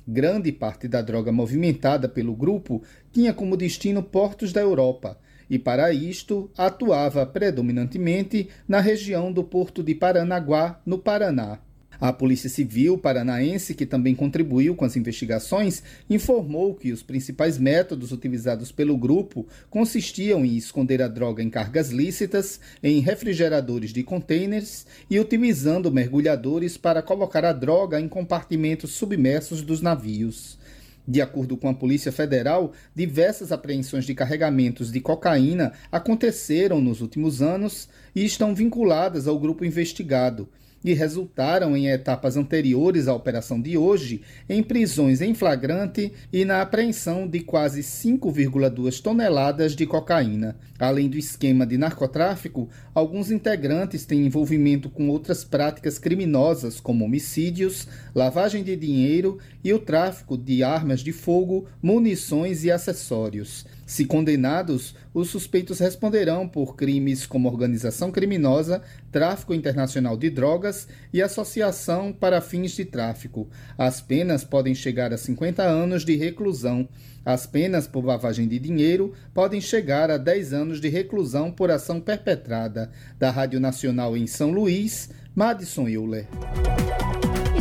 [0.08, 2.82] Grande parte da droga movimentada pelo grupo
[3.12, 5.18] tinha como destino portos da Europa
[5.50, 11.60] e, para isto, atuava predominantemente na região do porto de Paranaguá, no Paraná.
[12.00, 18.12] A Polícia Civil paranaense, que também contribuiu com as investigações, informou que os principais métodos
[18.12, 24.86] utilizados pelo grupo consistiam em esconder a droga em cargas lícitas, em refrigeradores de contêineres
[25.10, 30.58] e utilizando mergulhadores para colocar a droga em compartimentos submersos dos navios.
[31.06, 37.42] De acordo com a Polícia Federal, diversas apreensões de carregamentos de cocaína aconteceram nos últimos
[37.42, 40.48] anos e estão vinculadas ao grupo investigado
[40.84, 46.62] e resultaram em etapas anteriores à operação de hoje em prisões em flagrante e na
[46.62, 50.56] apreensão de quase 5,2 toneladas de cocaína.
[50.78, 57.88] Além do esquema de narcotráfico, alguns integrantes têm envolvimento com outras práticas criminosas, como homicídios,
[58.14, 63.66] lavagem de dinheiro e o tráfico de armas de fogo, munições e acessórios.
[63.86, 68.82] Se condenados, os suspeitos responderão por crimes como organização criminosa,
[69.12, 73.50] tráfico internacional de drogas e associação para fins de tráfico.
[73.78, 76.88] As penas podem chegar a 50 anos de reclusão.
[77.26, 82.00] As penas por lavagem de dinheiro podem chegar a 10 anos de reclusão por ação
[82.00, 82.92] perpetrada.
[83.20, 86.28] Da Rádio Nacional em São Luís, Madison Euler.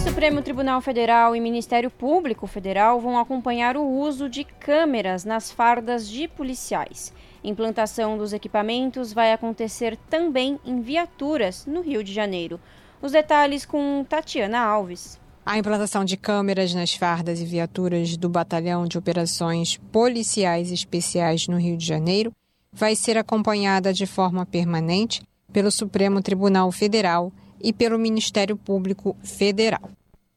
[0.05, 6.09] Supremo Tribunal Federal e Ministério Público Federal vão acompanhar o uso de câmeras nas fardas
[6.09, 7.13] de policiais.
[7.43, 12.59] Implantação dos equipamentos vai acontecer também em viaturas no Rio de Janeiro.
[13.01, 15.21] Os detalhes com Tatiana Alves.
[15.47, 21.59] A implantação de câmeras nas fardas e viaturas do Batalhão de Operações Policiais Especiais no
[21.59, 22.33] Rio de Janeiro
[22.73, 25.23] vai ser acompanhada de forma permanente
[25.53, 27.33] pelo Supremo Tribunal Federal
[27.63, 29.91] e pelo Ministério Público Federal.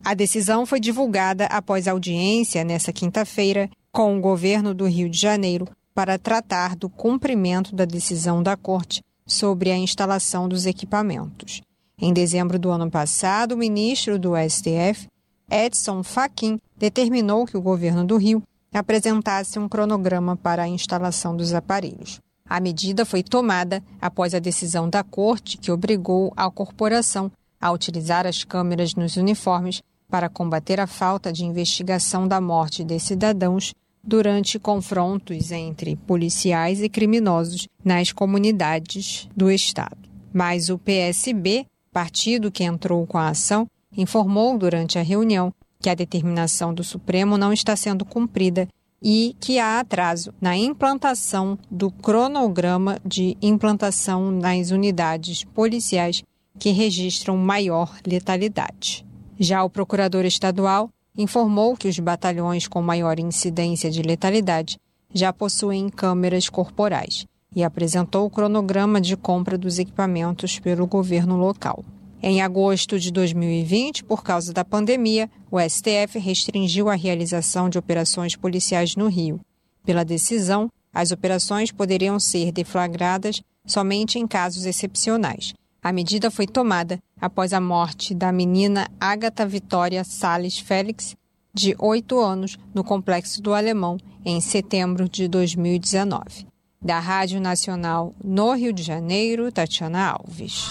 [0.04, 5.68] A decisão foi divulgada após audiência nesta quinta-feira com o governo do Rio de Janeiro
[5.94, 11.62] para tratar do cumprimento da decisão da Corte sobre a instalação dos equipamentos.
[11.98, 15.08] Em dezembro do ano passado, o ministro do STF,
[15.50, 21.54] Edson Fachin, determinou que o governo do Rio apresentasse um cronograma para a instalação dos
[21.54, 22.20] aparelhos.
[22.48, 28.28] A medida foi tomada após a decisão da Corte que obrigou a corporação a utilizar
[28.28, 33.74] as câmeras nos uniformes para combater a falta de investigação da morte de cidadãos
[34.04, 39.98] durante confrontos entre policiais e criminosos nas comunidades do estado.
[40.32, 43.68] Mas o PSB, partido que entrou com a ação,
[43.98, 48.68] informou durante a reunião que a determinação do Supremo não está sendo cumprida
[49.02, 56.24] e que há atraso na implantação do cronograma de implantação nas unidades policiais
[56.58, 59.06] que registram maior letalidade.
[59.40, 64.78] Já o procurador estadual informou que os batalhões com maior incidência de letalidade
[65.14, 67.26] já possuem câmeras corporais
[67.56, 71.86] e apresentou o cronograma de compra dos equipamentos pelo governo local.
[72.22, 78.36] Em agosto de 2020, por causa da pandemia, o STF restringiu a realização de operações
[78.36, 79.40] policiais no Rio.
[79.86, 85.54] Pela decisão, as operações poderiam ser deflagradas somente em casos excepcionais.
[85.84, 91.16] A medida foi tomada após a morte da menina Agatha Vitória Sales Félix,
[91.54, 96.48] de 8 anos, no Complexo do Alemão, em setembro de 2019.
[96.82, 100.70] Da Rádio Nacional no Rio de Janeiro, Tatiana Alves.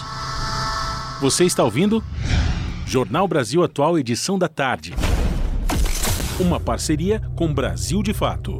[1.21, 2.03] Você está ouvindo?
[2.87, 4.93] Jornal Brasil Atual, edição da tarde.
[6.41, 8.59] Uma parceria com Brasil de Fato.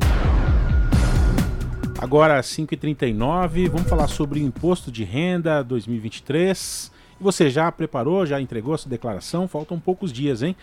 [1.99, 6.93] Agora, 5h39, vamos falar sobre o imposto de renda 2023.
[7.21, 9.49] Você já preparou, já entregou a sua declaração?
[9.49, 10.55] Faltam poucos dias, hein?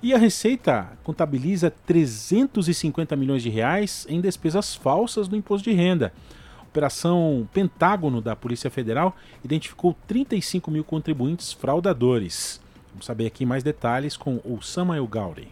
[0.00, 6.12] E a Receita contabiliza 350 milhões de reais em despesas falsas do imposto de renda.
[6.72, 9.14] Operação Pentágono da Polícia Federal
[9.44, 12.62] identificou 35 mil contribuintes fraudadores.
[12.90, 15.48] Vamos saber aqui mais detalhes com o Samuel Gauri.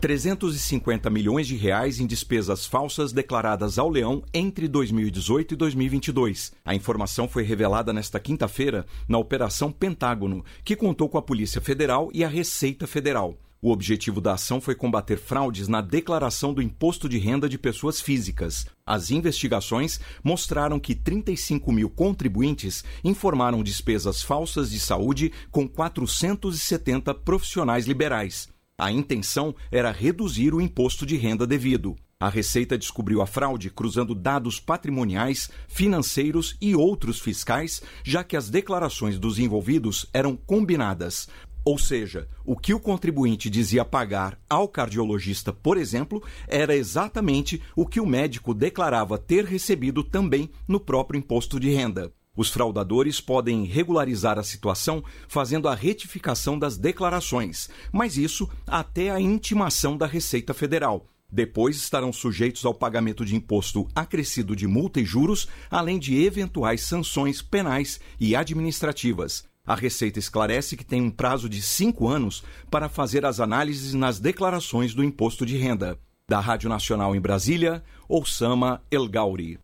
[0.00, 6.54] 350 milhões de reais em despesas falsas declaradas ao Leão entre 2018 e 2022.
[6.64, 12.08] A informação foi revelada nesta quinta-feira na Operação Pentágono, que contou com a Polícia Federal
[12.14, 13.36] e a Receita Federal.
[13.66, 18.00] O objetivo da ação foi combater fraudes na declaração do imposto de renda de pessoas
[18.00, 18.64] físicas.
[18.86, 27.88] As investigações mostraram que 35 mil contribuintes informaram despesas falsas de saúde com 470 profissionais
[27.88, 28.48] liberais.
[28.78, 31.96] A intenção era reduzir o imposto de renda devido.
[32.18, 38.48] A Receita descobriu a fraude cruzando dados patrimoniais, financeiros e outros fiscais, já que as
[38.48, 41.28] declarações dos envolvidos eram combinadas.
[41.68, 47.84] Ou seja, o que o contribuinte dizia pagar ao cardiologista, por exemplo, era exatamente o
[47.84, 52.12] que o médico declarava ter recebido também no próprio imposto de renda.
[52.36, 59.20] Os fraudadores podem regularizar a situação fazendo a retificação das declarações, mas isso até a
[59.20, 61.04] intimação da Receita Federal.
[61.28, 66.82] Depois estarão sujeitos ao pagamento de imposto acrescido de multa e juros, além de eventuais
[66.82, 69.44] sanções penais e administrativas.
[69.66, 74.20] A Receita esclarece que tem um prazo de cinco anos para fazer as análises nas
[74.20, 75.98] declarações do imposto de renda.
[76.28, 79.58] Da Rádio Nacional em Brasília, Oussama El Gauri.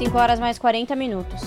[0.00, 1.42] 5 horas mais 40 minutos.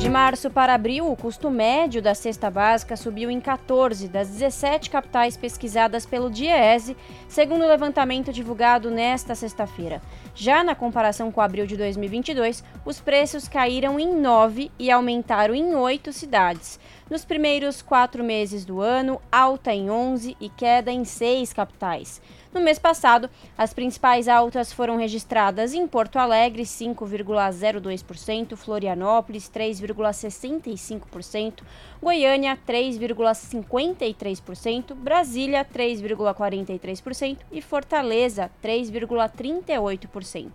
[0.00, 4.90] De março para abril, o custo médio da cesta básica subiu em 14 das 17
[4.90, 6.96] capitais pesquisadas pelo DIEESE,
[7.28, 10.02] segundo o levantamento divulgado nesta sexta-feira.
[10.34, 15.76] Já na comparação com abril de 2022, os preços caíram em 9 e aumentaram em
[15.76, 16.80] 8 cidades.
[17.08, 22.20] Nos primeiros quatro meses do ano, alta em 11 e queda em 6 capitais.
[22.54, 23.28] No mês passado,
[23.58, 31.64] as principais altas foram registradas em Porto Alegre, 5,02%, Florianópolis, 3,65%,
[32.00, 40.52] Goiânia, 3,53%, Brasília, 3,43% e Fortaleza, 3,38%.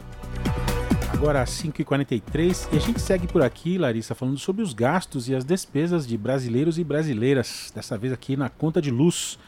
[1.12, 5.34] agora às 5h43 e a gente segue por aqui, Larissa, falando sobre os gastos e
[5.34, 9.38] as despesas de brasileiros e brasileiras, dessa vez aqui na conta de luz.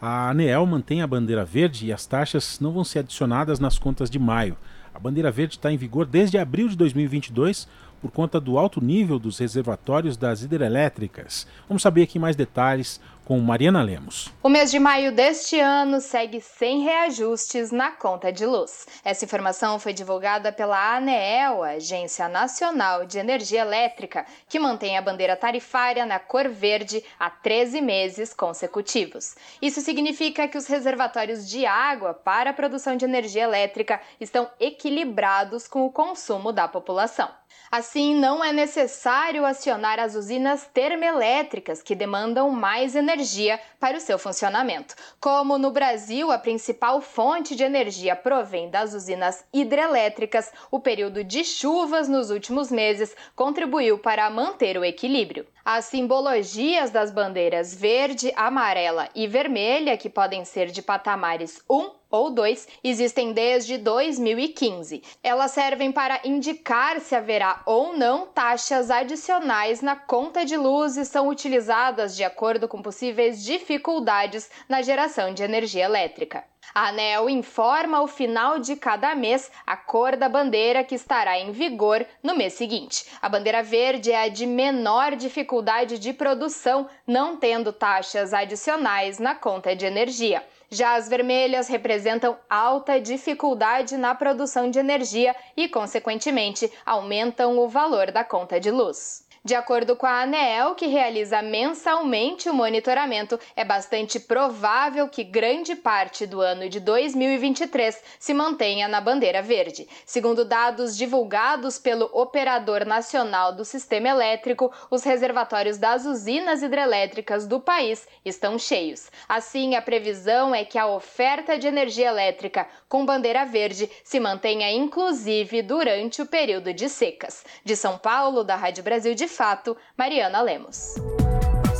[0.00, 4.08] A ANEEL mantém a bandeira verde e as taxas não vão ser adicionadas nas contas
[4.08, 4.56] de maio.
[4.94, 7.68] A bandeira verde está em vigor desde abril de 2022
[8.00, 11.46] por conta do alto nível dos reservatórios das hidrelétricas.
[11.68, 13.00] Vamos saber aqui mais detalhes
[13.30, 14.28] com Mariana Lemos.
[14.42, 18.88] O mês de maio deste ano segue sem reajustes na conta de luz.
[19.04, 25.36] Essa informação foi divulgada pela ANEEL, Agência Nacional de Energia Elétrica, que mantém a bandeira
[25.36, 29.36] tarifária na cor verde há 13 meses consecutivos.
[29.62, 35.68] Isso significa que os reservatórios de água para a produção de energia elétrica estão equilibrados
[35.68, 37.30] com o consumo da população.
[37.70, 44.18] Assim, não é necessário acionar as usinas termoelétricas que demandam mais energia para o seu
[44.18, 44.96] funcionamento.
[45.20, 51.44] Como no Brasil a principal fonte de energia provém das usinas hidrelétricas, o período de
[51.44, 55.46] chuvas nos últimos meses contribuiu para manter o equilíbrio.
[55.64, 62.30] As simbologias das bandeiras verde, amarela e vermelha, que podem ser de patamares 1 ou
[62.30, 65.02] 2, existem desde 2015.
[65.22, 71.04] Elas servem para indicar se haverá ou não taxas adicionais na conta de luz e
[71.04, 76.42] são utilizadas de acordo com possíveis dificuldades na geração de energia elétrica.
[76.72, 81.50] A ANEL informa ao final de cada mês a cor da bandeira que estará em
[81.50, 83.06] vigor no mês seguinte.
[83.20, 89.34] A bandeira verde é a de menor dificuldade de produção, não tendo taxas adicionais na
[89.34, 90.44] conta de energia.
[90.70, 98.12] Já as vermelhas representam alta dificuldade na produção de energia e, consequentemente, aumentam o valor
[98.12, 99.28] da conta de luz.
[99.42, 105.74] De acordo com a ANEEL, que realiza mensalmente o monitoramento, é bastante provável que grande
[105.74, 109.88] parte do ano de 2023 se mantenha na bandeira verde.
[110.04, 117.58] Segundo dados divulgados pelo Operador Nacional do Sistema Elétrico, os reservatórios das usinas hidrelétricas do
[117.58, 119.10] país estão cheios.
[119.26, 124.70] Assim, a previsão é que a oferta de energia elétrica com bandeira verde se mantenha
[124.70, 127.42] inclusive durante o período de secas.
[127.64, 130.94] De São Paulo, da Rádio Brasil de fato, Mariana Lemos.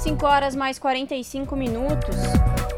[0.03, 2.17] 5 horas mais 45 minutos.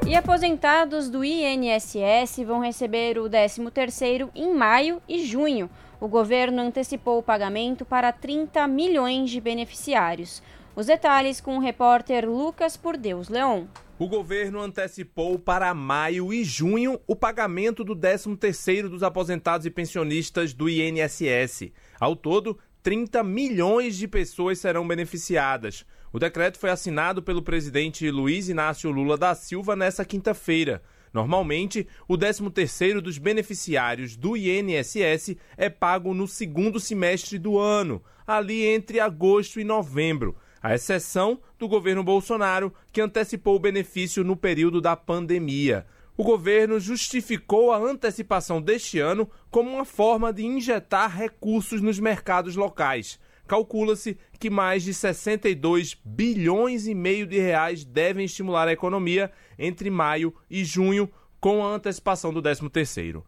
[0.07, 5.71] E aposentados do INSS vão receber o 13º em maio e junho.
[6.01, 10.43] O governo antecipou o pagamento para 30 milhões de beneficiários.
[10.75, 13.67] Os detalhes com o repórter Lucas Por Deus Leon.
[13.99, 20.53] O governo antecipou para maio e junho o pagamento do 13º dos aposentados e pensionistas
[20.53, 21.71] do INSS.
[22.01, 25.87] Ao todo, 30 milhões de pessoas serão beneficiadas.
[26.13, 30.83] O decreto foi assinado pelo presidente Luiz Inácio Lula da Silva nesta quinta-feira.
[31.13, 38.67] Normalmente, o 13º dos beneficiários do INSS é pago no segundo semestre do ano, ali
[38.67, 44.81] entre agosto e novembro, à exceção do governo Bolsonaro, que antecipou o benefício no período
[44.81, 45.87] da pandemia
[46.23, 52.55] o governo justificou a antecipação deste ano como uma forma de injetar recursos nos mercados
[52.55, 53.19] locais.
[53.45, 59.91] Calcula-se que mais de 62 bilhões e meio de reais devem estimular a economia entre
[59.91, 61.11] maio e junho
[61.41, 63.25] com a antecipação do 13º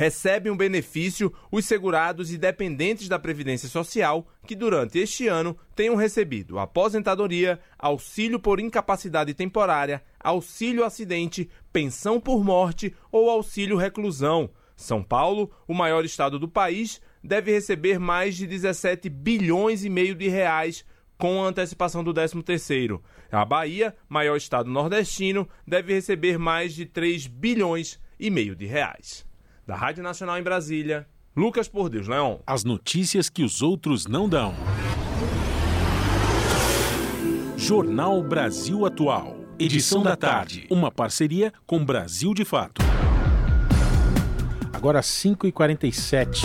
[0.00, 5.94] recebem um benefício os segurados e dependentes da Previdência Social que durante este ano tenham
[5.94, 14.50] recebido aposentadoria, auxílio por incapacidade temporária, auxílio acidente, pensão por morte ou auxílio reclusão.
[14.76, 20.14] São Paulo, o maior estado do país, deve receber mais de 17 bilhões e meio
[20.14, 20.84] de reais
[21.18, 23.00] com a antecipação do 13º.
[23.30, 29.26] A Bahia, maior estado nordestino, deve receber mais de 3 bilhões e meio de reais.
[29.66, 31.06] Da Rádio Nacional em Brasília,
[31.36, 32.38] Lucas Por Deus Leon.
[32.46, 34.54] As notícias que os outros não dão.
[37.56, 39.39] Jornal Brasil Atual.
[39.60, 40.66] Edição da tarde.
[40.70, 42.80] Uma parceria com Brasil de Fato.
[44.72, 46.44] Agora 5h47.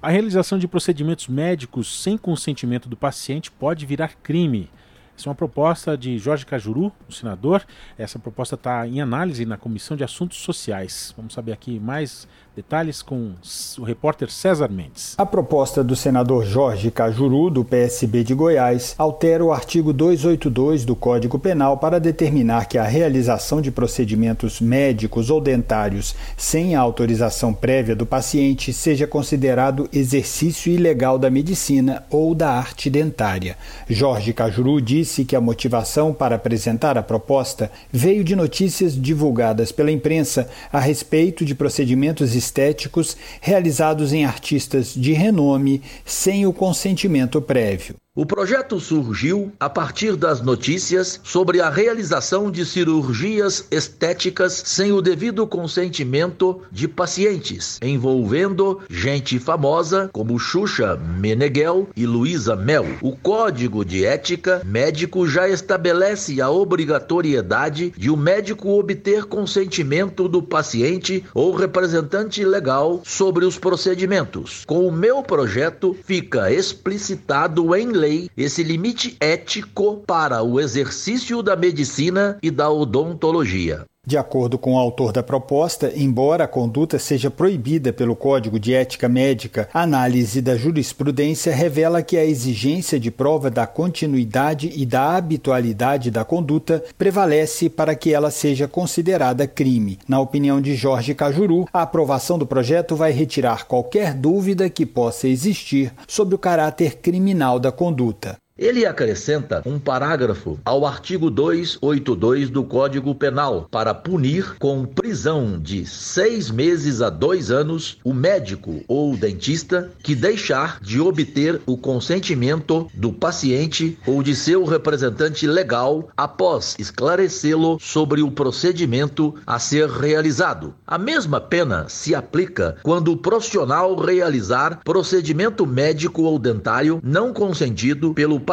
[0.00, 4.70] A realização de procedimentos médicos sem consentimento do paciente pode virar crime.
[5.18, 7.66] Essa é uma proposta de Jorge Cajuru, o senador.
[7.98, 11.12] Essa proposta está em análise na Comissão de Assuntos Sociais.
[11.16, 13.32] Vamos saber aqui mais Detalhes com
[13.78, 15.14] o repórter César Mendes.
[15.16, 20.94] A proposta do senador Jorge Cajuru, do PSB de Goiás, altera o artigo 282 do
[20.94, 27.54] Código Penal para determinar que a realização de procedimentos médicos ou dentários sem a autorização
[27.54, 33.56] prévia do paciente seja considerado exercício ilegal da medicina ou da arte dentária.
[33.88, 39.90] Jorge Cajuru disse que a motivação para apresentar a proposta veio de notícias divulgadas pela
[39.90, 48.01] imprensa a respeito de procedimentos estéticos realizados em artistas de renome sem o consentimento prévio.
[48.14, 55.00] O projeto surgiu a partir das notícias sobre a realização de cirurgias estéticas sem o
[55.00, 62.84] devido consentimento de pacientes, envolvendo gente famosa como Xuxa Meneghel e Luísa Mel.
[63.00, 70.42] O Código de Ética Médico já estabelece a obrigatoriedade de o médico obter consentimento do
[70.42, 74.64] paciente ou representante legal sobre os procedimentos.
[74.66, 81.54] Com o meu projeto, fica explicitado em lei esse limite ético para o exercício da
[81.54, 83.86] medicina e da odontologia.
[84.04, 88.74] De acordo com o autor da proposta, embora a conduta seja proibida pelo Código de
[88.74, 94.84] Ética Médica, a análise da jurisprudência revela que a exigência de prova da continuidade e
[94.84, 100.00] da habitualidade da conduta prevalece para que ela seja considerada crime.
[100.08, 105.28] Na opinião de Jorge Cajuru, a aprovação do projeto vai retirar qualquer dúvida que possa
[105.28, 108.36] existir sobre o caráter criminal da conduta.
[108.62, 115.84] Ele acrescenta um parágrafo ao artigo 282 do Código Penal para punir com prisão de
[115.84, 122.88] seis meses a dois anos o médico ou dentista que deixar de obter o consentimento
[122.94, 130.72] do paciente ou de seu representante legal após esclarecê-lo sobre o procedimento a ser realizado.
[130.86, 138.14] A mesma pena se aplica quando o profissional realizar procedimento médico ou dentário não consentido
[138.14, 138.51] pelo paciente,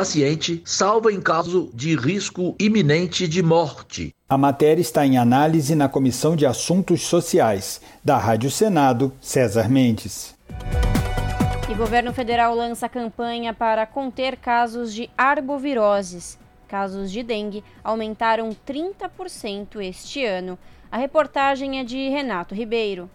[0.66, 4.16] salvo em caso de risco iminente de morte.
[4.30, 7.82] A matéria está em análise na Comissão de Assuntos Sociais.
[8.04, 10.36] Da Rádio Senado, César Mendes.
[11.70, 16.40] E governo federal lança campanha para conter casos de arboviroses.
[16.68, 20.58] Casos de dengue aumentaram 30% este ano.
[20.92, 23.10] A reportagem é de Renato Ribeiro.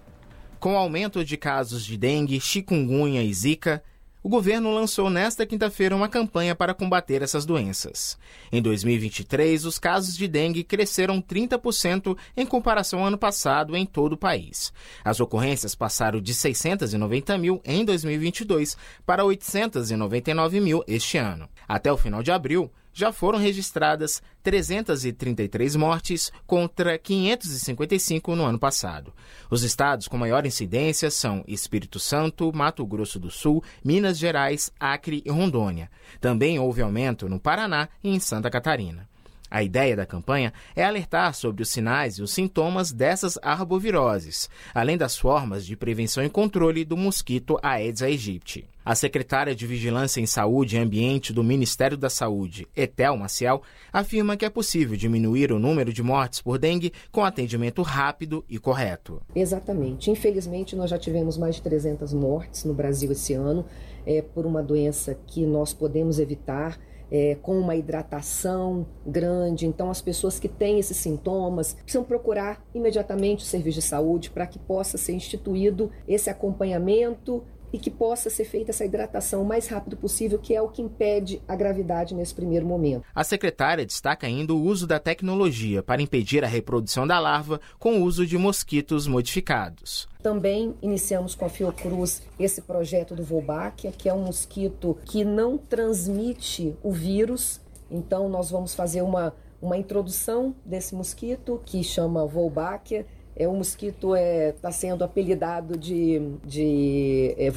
[0.61, 3.83] Com o aumento de casos de dengue, chikungunya e zika,
[4.25, 8.19] o governo lançou nesta quinta-feira uma campanha para combater essas doenças.
[8.51, 14.15] Em 2023, os casos de dengue cresceram 30% em comparação ao ano passado em todo
[14.15, 14.73] o país.
[15.05, 21.47] As ocorrências passaram de 690 mil em 2022 para 899 mil este ano.
[21.69, 29.13] Até o final de abril, já foram registradas 333 mortes contra 555 no ano passado.
[29.51, 35.23] Os estados com maior incidência são Espírito Santo, Mato Grosso do Sul, Minas Gerais, Acre
[35.27, 35.91] e Rondônia.
[36.21, 39.09] Também houve aumento no Paraná e em Santa Catarina.
[39.55, 44.99] A ideia da campanha é alertar sobre os sinais e os sintomas dessas arboviroses, além
[44.99, 48.69] das formas de prevenção e controle do mosquito Aedes aegypti.
[48.85, 54.37] A secretária de Vigilância em Saúde e Ambiente do Ministério da Saúde, Etel Maciel, afirma
[54.37, 59.23] que é possível diminuir o número de mortes por dengue com atendimento rápido e correto.
[59.37, 60.11] Exatamente.
[60.11, 63.65] Infelizmente, nós já tivemos mais de 300 mortes no Brasil esse ano
[64.05, 66.77] é, por uma doença que nós podemos evitar
[67.11, 69.67] é, com uma hidratação grande.
[69.67, 74.47] Então, as pessoas que têm esses sintomas precisam procurar imediatamente o serviço de saúde para
[74.47, 77.45] que possa ser instituído esse acompanhamento
[77.75, 80.81] e que possa ser feita essa hidratação o mais rápido possível, que é o que
[80.81, 83.05] impede a gravidade nesse primeiro momento.
[83.13, 87.99] A secretária destaca ainda o uso da tecnologia para impedir a reprodução da larva com
[87.99, 90.07] o uso de mosquitos modificados.
[90.23, 95.59] Também iniciamos com a Fiocruz esse projeto do Wolbachia, que é um mosquito que não
[95.59, 97.61] transmite o vírus.
[97.91, 103.05] Então, nós vamos fazer uma, uma introdução desse mosquito que chama Wolbachia
[103.37, 107.51] é, o mosquito está é, tá sendo apelidado de, de é.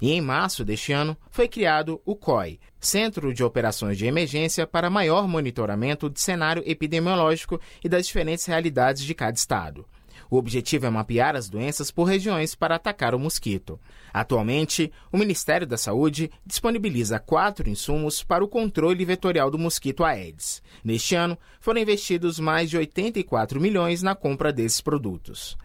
[0.00, 4.88] E em março deste ano foi criado o COI, Centro de Operações de Emergência para
[4.90, 9.84] maior monitoramento de cenário epidemiológico e das diferentes realidades de cada estado.
[10.30, 13.80] O objetivo é mapear as doenças por regiões para atacar o mosquito.
[14.12, 20.62] Atualmente, o Ministério da Saúde disponibiliza quatro insumos para o controle vetorial do mosquito Aedes.
[20.82, 25.56] Neste ano, foram investidos mais de 84 milhões na compra desses produtos.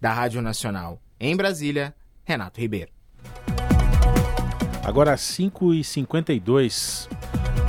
[0.00, 1.94] Da Rádio Nacional, em Brasília,
[2.24, 2.90] Renato Ribeiro.
[4.84, 7.08] Agora 5h52.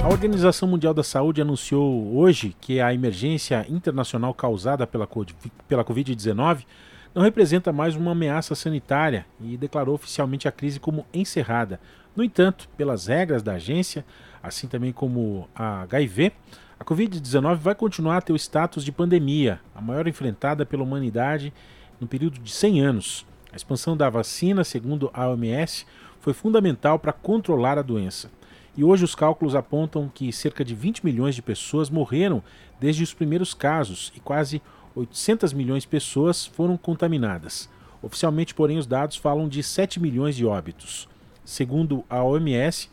[0.04, 6.66] A Organização Mundial da Saúde anunciou hoje que a emergência internacional causada pela Covid-19
[7.14, 11.80] não representa mais uma ameaça sanitária e declarou oficialmente a crise como encerrada.
[12.16, 14.04] No entanto, pelas regras da agência,
[14.42, 16.32] assim também como a HIV,
[16.80, 21.54] a Covid-19 vai continuar a ter o status de pandemia, a maior enfrentada pela humanidade
[22.00, 23.26] no período de 100 anos.
[23.52, 25.86] A expansão da vacina, segundo a OMS,
[26.20, 28.32] foi fundamental para controlar a doença.
[28.76, 32.42] E hoje os cálculos apontam que cerca de 20 milhões de pessoas morreram
[32.80, 34.62] desde os primeiros casos e quase
[34.96, 37.70] 800 milhões de pessoas foram contaminadas.
[38.02, 41.08] Oficialmente, porém, os dados falam de 7 milhões de óbitos.
[41.46, 42.90] Segundo a OMS,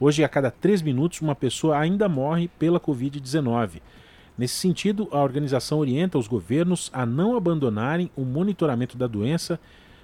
[0.00, 3.80] Hoje, a cada três minutos, uma pessoa ainda morre pela Covid-19.
[4.36, 9.58] Nesse sentido, a organização orienta os governos a não abandonarem o monitoramento da doença,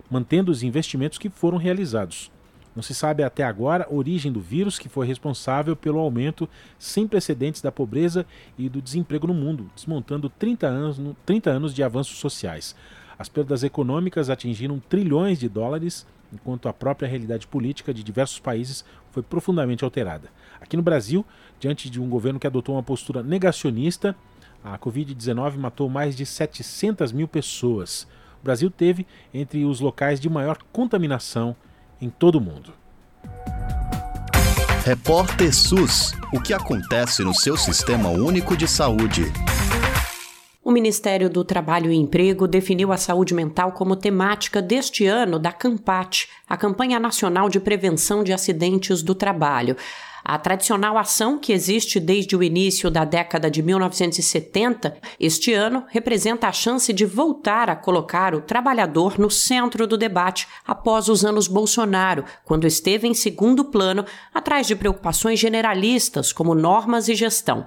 [0.09, 2.30] mantendo os investimentos que foram realizados.
[2.74, 6.48] Não se sabe até agora a origem do vírus que foi responsável pelo aumento
[6.78, 8.24] sem precedentes da pobreza
[8.56, 12.76] e do desemprego no mundo, desmontando 30 anos, 30 anos de avanços sociais.
[13.18, 18.84] As perdas econômicas atingiram trilhões de dólares, enquanto a própria realidade política de diversos países
[19.10, 20.30] foi profundamente alterada.
[20.60, 21.26] Aqui no Brasil,
[21.58, 24.14] diante de um governo que adotou uma postura negacionista,
[24.62, 28.06] a Covid-19 matou mais de 700 mil pessoas.
[28.40, 31.56] O Brasil teve entre os locais de maior contaminação
[32.01, 32.72] em todo o mundo.
[34.84, 39.30] Repórter SUS: O que acontece no seu sistema único de saúde?
[40.62, 45.53] O Ministério do Trabalho e Emprego definiu a saúde mental como temática deste ano da
[45.53, 49.76] CAMPAT, a Campanha Nacional de Prevenção de Acidentes do Trabalho.
[50.32, 56.46] A tradicional ação, que existe desde o início da década de 1970, este ano representa
[56.46, 61.48] a chance de voltar a colocar o trabalhador no centro do debate após os anos
[61.48, 67.66] Bolsonaro, quando esteve em segundo plano, atrás de preocupações generalistas como normas e gestão.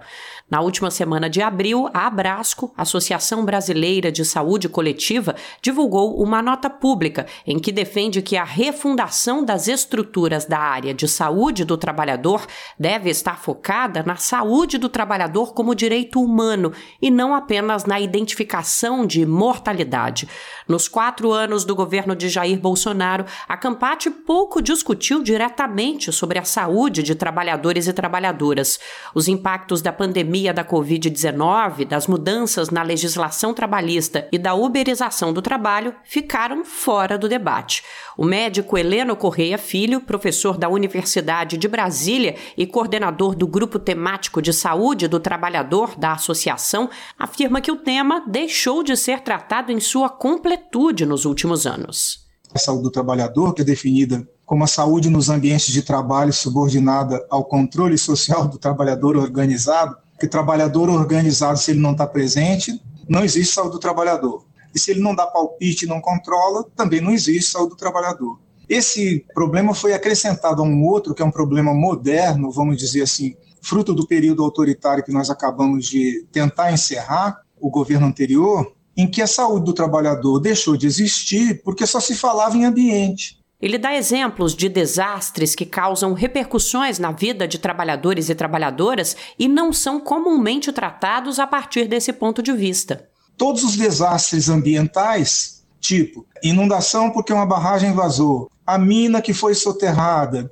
[0.53, 6.69] Na última semana de abril, a Abrasco, Associação Brasileira de Saúde Coletiva, divulgou uma nota
[6.69, 12.45] pública em que defende que a refundação das estruturas da área de saúde do trabalhador
[12.77, 19.07] deve estar focada na saúde do trabalhador como direito humano e não apenas na identificação
[19.07, 20.29] de mortalidade.
[20.67, 26.43] Nos quatro anos do governo de Jair Bolsonaro, a Campate pouco discutiu diretamente sobre a
[26.43, 28.79] saúde de trabalhadores e trabalhadoras.
[29.15, 35.31] Os impactos da pandemia pandemia da Covid-19, das mudanças na legislação trabalhista e da uberização
[35.31, 37.83] do trabalho ficaram fora do debate.
[38.17, 44.41] O médico Heleno Correia Filho, professor da Universidade de Brasília e coordenador do Grupo Temático
[44.41, 49.79] de Saúde do Trabalhador da associação, afirma que o tema deixou de ser tratado em
[49.79, 52.23] sua completude nos últimos anos.
[52.53, 57.25] A saúde do trabalhador, que é definida como a saúde nos ambientes de trabalho subordinada
[57.29, 63.25] ao controle social do trabalhador organizado, que trabalhador organizado, se ele não está presente, não
[63.25, 64.45] existe saúde do trabalhador.
[64.73, 68.39] E se ele não dá palpite não controla, também não existe saúde do trabalhador.
[68.69, 73.35] Esse problema foi acrescentado a um outro, que é um problema moderno, vamos dizer assim,
[73.61, 79.21] fruto do período autoritário que nós acabamos de tentar encerrar, o governo anterior, em que
[79.21, 83.42] a saúde do trabalhador deixou de existir porque só se falava em ambiente.
[83.63, 89.47] Ele dá exemplos de desastres que causam repercussões na vida de trabalhadores e trabalhadoras e
[89.47, 93.07] não são comumente tratados a partir desse ponto de vista.
[93.37, 100.51] Todos os desastres ambientais, tipo inundação porque uma barragem vazou, a mina que foi soterrada,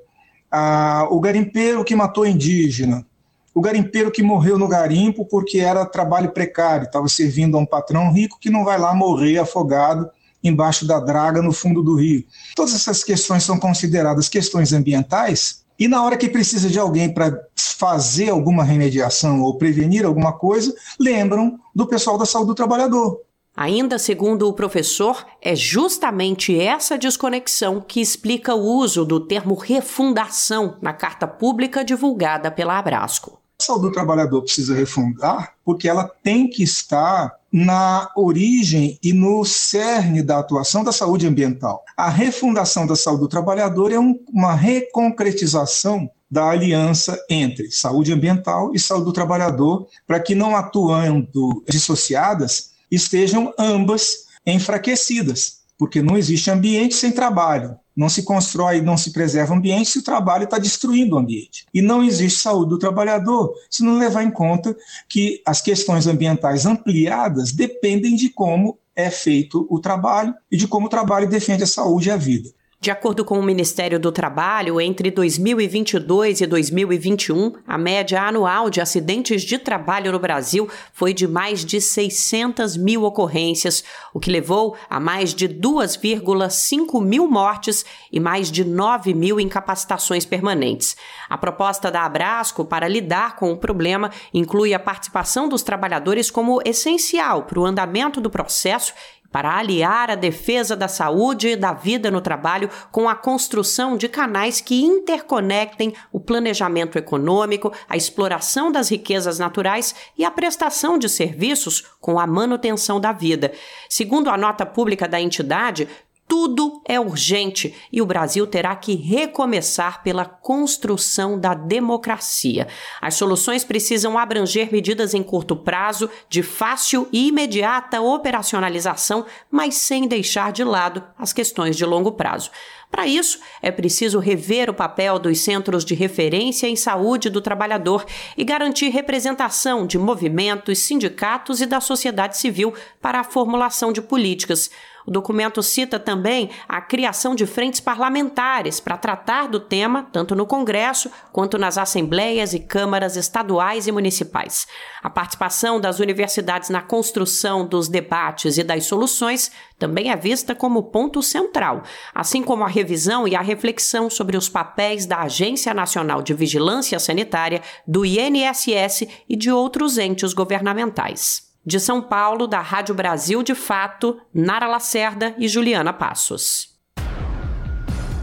[0.50, 3.06] a, o garimpeiro que matou indígena,
[3.54, 8.10] o garimpeiro que morreu no garimpo porque era trabalho precário, estava servindo a um patrão
[8.14, 10.10] rico que não vai lá morrer afogado
[10.44, 12.26] embaixo da draga no fundo do rio.
[12.56, 17.36] Todas essas questões são consideradas questões ambientais e na hora que precisa de alguém para
[17.56, 23.20] fazer alguma remediação ou prevenir alguma coisa, lembram do pessoal da saúde do trabalhador.
[23.58, 30.78] Ainda segundo o professor, é justamente essa desconexão que explica o uso do termo refundação
[30.82, 33.42] na carta pública divulgada pela Abrasco.
[33.60, 39.44] A saúde do trabalhador precisa refundar porque ela tem que estar na origem e no
[39.44, 41.84] cerne da atuação da saúde ambiental.
[41.98, 48.72] A refundação da saúde do trabalhador é um, uma reconcretização da aliança entre saúde ambiental
[48.74, 56.50] e saúde do trabalhador, para que não atuando dissociadas, estejam ambas enfraquecidas, porque não existe
[56.50, 57.78] ambiente sem trabalho.
[57.96, 61.66] Não se constrói, não se preserva o ambiente se o trabalho está destruindo o ambiente.
[61.74, 64.76] E não existe saúde do trabalhador se não levar em conta
[65.10, 70.88] que as questões ambientais ampliadas dependem de como é feito o trabalho e de como
[70.88, 72.50] o trabalho defende a saúde e a vida.
[72.82, 78.82] De acordo com o Ministério do Trabalho, entre 2022 e 2021, a média anual de
[78.82, 84.76] acidentes de trabalho no Brasil foi de mais de 600 mil ocorrências, o que levou
[84.90, 90.98] a mais de 2,5 mil mortes e mais de 9 mil incapacitações permanentes.
[91.30, 96.60] A proposta da Abrasco para lidar com o problema inclui a participação dos trabalhadores como
[96.66, 98.92] essencial para o andamento do processo
[99.32, 104.10] para aliar a defesa da saúde e da vida no trabalho com a construção de
[104.10, 111.08] canais que interconectem o planejamento econômico, a exploração das riquezas naturais e a prestação de
[111.08, 113.52] serviços com a manutenção da vida.
[113.90, 115.88] Segundo a nota pública da entidade,
[116.32, 122.70] tudo é urgente e o Brasil terá que recomeçar pela construção da democracia.
[123.02, 130.08] As soluções precisam abranger medidas em curto prazo, de fácil e imediata operacionalização, mas sem
[130.08, 132.50] deixar de lado as questões de longo prazo.
[132.90, 138.06] Para isso, é preciso rever o papel dos centros de referência em saúde do trabalhador
[138.38, 144.70] e garantir representação de movimentos, sindicatos e da sociedade civil para a formulação de políticas.
[145.06, 150.46] O documento cita também a criação de frentes parlamentares para tratar do tema, tanto no
[150.46, 154.68] Congresso quanto nas assembleias e câmaras estaduais e municipais.
[155.02, 160.84] A participação das universidades na construção dos debates e das soluções também é vista como
[160.84, 161.84] ponto central,
[162.14, 167.00] assim como a revisão e a reflexão sobre os papéis da Agência Nacional de Vigilância
[167.00, 171.51] Sanitária, do INSS e de outros entes governamentais.
[171.64, 176.72] De São Paulo, da Rádio Brasil de Fato, Nara Lacerda e Juliana Passos.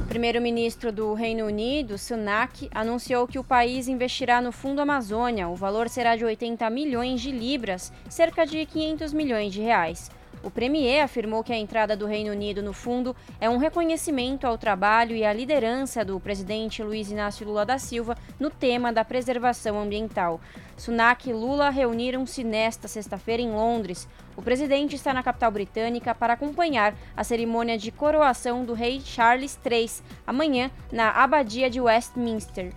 [0.09, 5.49] Primeiro-ministro do Reino Unido, Sunak, anunciou que o país investirá no Fundo Amazônia.
[5.49, 10.11] O valor será de 80 milhões de libras, cerca de 500 milhões de reais.
[10.49, 14.57] O Premier afirmou que a entrada do Reino Unido no fundo é um reconhecimento ao
[14.57, 19.79] trabalho e à liderança do presidente Luiz Inácio Lula da Silva no tema da preservação
[19.79, 20.41] ambiental.
[20.75, 24.09] Sunak e Lula reuniram-se nesta sexta-feira em Londres.
[24.39, 29.59] O presidente está na capital britânica para acompanhar a cerimônia de coroação do rei Charles
[29.71, 32.73] III, amanhã na Abadia de Westminster.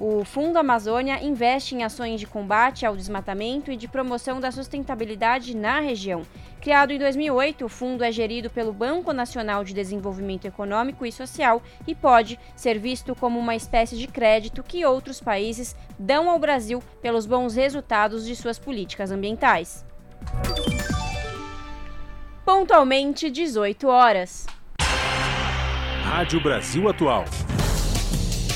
[0.00, 5.56] O Fundo Amazônia investe em ações de combate ao desmatamento e de promoção da sustentabilidade
[5.56, 6.22] na região.
[6.60, 11.60] Criado em 2008, o fundo é gerido pelo Banco Nacional de Desenvolvimento Econômico e Social
[11.84, 16.80] e pode ser visto como uma espécie de crédito que outros países dão ao Brasil
[17.02, 19.84] pelos bons resultados de suas políticas ambientais.
[22.44, 24.46] Pontualmente 18 horas.
[26.04, 27.24] Rádio Brasil Atual.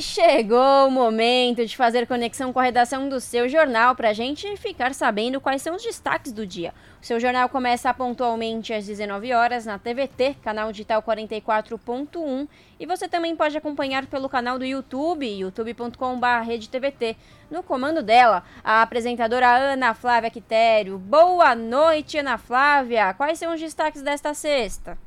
[0.00, 4.56] chegou o momento de fazer conexão com a redação do seu jornal para a gente
[4.56, 6.74] ficar sabendo quais são os destaques do dia.
[7.00, 13.08] O seu jornal começa pontualmente às 19 horas na TVT, canal digital 44.1, e você
[13.08, 17.16] também pode acompanhar pelo canal do YouTube, youtube.com.br
[17.50, 20.98] No comando dela, a apresentadora Ana Flávia Quitério.
[20.98, 23.14] Boa noite, Ana Flávia!
[23.14, 24.98] Quais são os destaques desta sexta?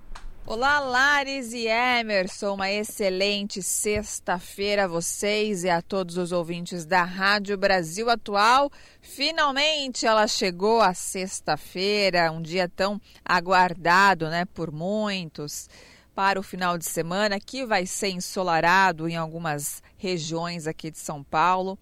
[0.48, 2.54] Olá, Lares e Emerson.
[2.54, 8.72] Uma excelente sexta-feira a vocês e a todos os ouvintes da Rádio Brasil Atual.
[9.02, 15.68] Finalmente ela chegou a sexta-feira, um dia tão aguardado, né, por muitos,
[16.14, 21.24] para o final de semana que vai ser ensolarado em algumas regiões aqui de São
[21.24, 21.76] Paulo.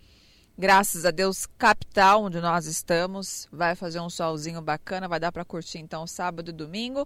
[0.57, 5.43] Graças a Deus, capital onde nós estamos, vai fazer um solzinho bacana, vai dar para
[5.43, 7.05] curtir então sábado e domingo.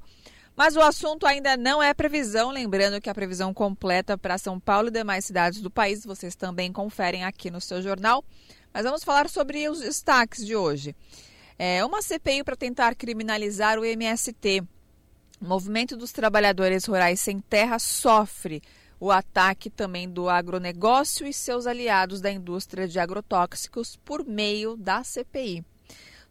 [0.58, 4.88] Mas o assunto ainda não é previsão, lembrando que a previsão completa para São Paulo
[4.88, 8.26] e demais cidades do país vocês também conferem aqui no seu jornal.
[8.74, 10.96] Mas vamos falar sobre os destaques de hoje.
[11.60, 14.64] É uma CPI para tentar criminalizar o MST.
[15.40, 18.64] O Movimento dos Trabalhadores Rurais Sem Terra sofre
[19.00, 25.04] o ataque também do agronegócio e seus aliados da indústria de agrotóxicos por meio da
[25.04, 25.64] CPI.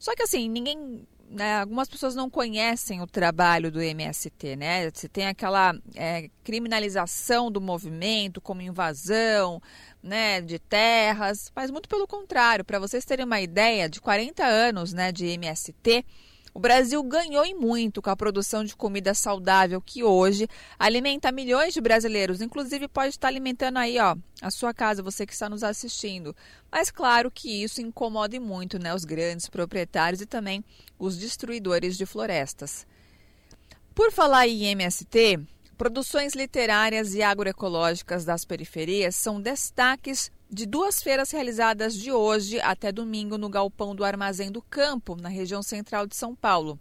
[0.01, 4.91] Só que assim, ninguém né, algumas pessoas não conhecem o trabalho do MST, né?
[4.91, 9.61] Você tem aquela é, criminalização do movimento como invasão,
[10.03, 14.93] né, de terras, mas muito pelo contrário, para vocês terem uma ideia, de 40 anos,
[14.93, 16.05] né, de MST,
[16.57, 20.49] o Brasil ganhou em muito com a produção de comida saudável que hoje
[20.79, 22.41] alimenta milhões de brasileiros.
[22.41, 26.35] Inclusive pode estar alimentando aí, ó, a sua casa, você que está nos assistindo.
[26.73, 30.65] Mas claro que isso incomoda muito, né, os grandes proprietários e também
[30.99, 32.87] os destruidores de florestas.
[33.95, 35.39] Por falar em MST,
[35.77, 42.93] produções literárias e agroecológicas das periferias são destaques de duas feiras realizadas de hoje até
[42.93, 46.79] domingo no galpão do Armazém do Campo, na região central de São Paulo.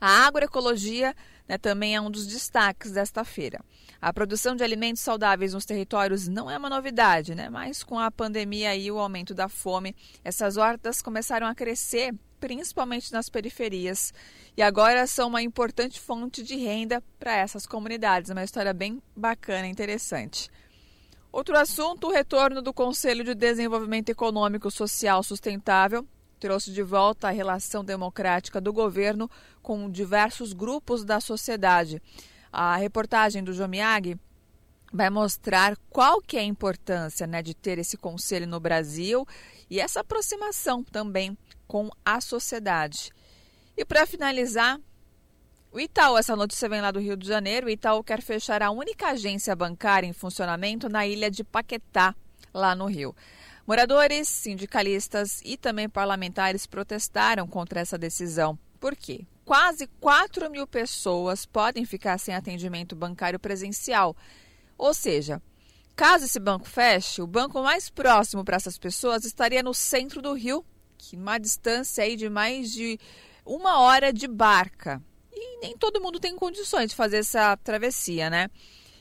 [0.00, 1.14] A agroecologia
[1.48, 3.60] né, também é um dos destaques desta feira.
[4.00, 7.48] A produção de alimentos saudáveis nos territórios não é uma novidade, né?
[7.48, 13.10] mas com a pandemia e o aumento da fome, essas hortas começaram a crescer principalmente
[13.10, 14.12] nas periferias,
[14.54, 18.30] e agora são uma importante fonte de renda para essas comunidades.
[18.30, 20.50] Uma história bem bacana, interessante.
[21.34, 26.06] Outro assunto, o retorno do Conselho de Desenvolvimento Econômico Social Sustentável
[26.38, 29.28] trouxe de volta a relação democrática do governo
[29.60, 32.00] com diversos grupos da sociedade.
[32.52, 34.16] A reportagem do Jomiag
[34.92, 39.26] vai mostrar qual que é a importância né, de ter esse conselho no Brasil
[39.68, 43.10] e essa aproximação também com a sociedade.
[43.76, 44.78] E para finalizar,
[45.74, 48.70] o Itaú, essa notícia vem lá do Rio de Janeiro, o Itaú quer fechar a
[48.70, 52.14] única agência bancária em funcionamento na ilha de Paquetá,
[52.54, 53.12] lá no Rio.
[53.66, 58.56] Moradores, sindicalistas e também parlamentares protestaram contra essa decisão.
[58.78, 59.26] Por quê?
[59.44, 64.16] Quase 4 mil pessoas podem ficar sem atendimento bancário presencial.
[64.78, 65.42] Ou seja,
[65.96, 70.34] caso esse banco feche, o banco mais próximo para essas pessoas estaria no centro do
[70.34, 70.64] Rio,
[70.96, 72.96] que uma distância aí de mais de
[73.44, 75.02] uma hora de barca.
[75.34, 78.48] E nem todo mundo tem condições de fazer essa travessia, né?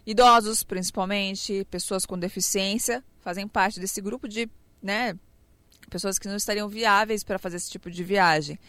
[0.06, 4.50] Idosos, principalmente, pessoas com deficiência, fazem parte desse grupo de
[4.82, 5.18] né,
[5.90, 8.60] pessoas que não estariam viáveis para fazer esse tipo de viagem.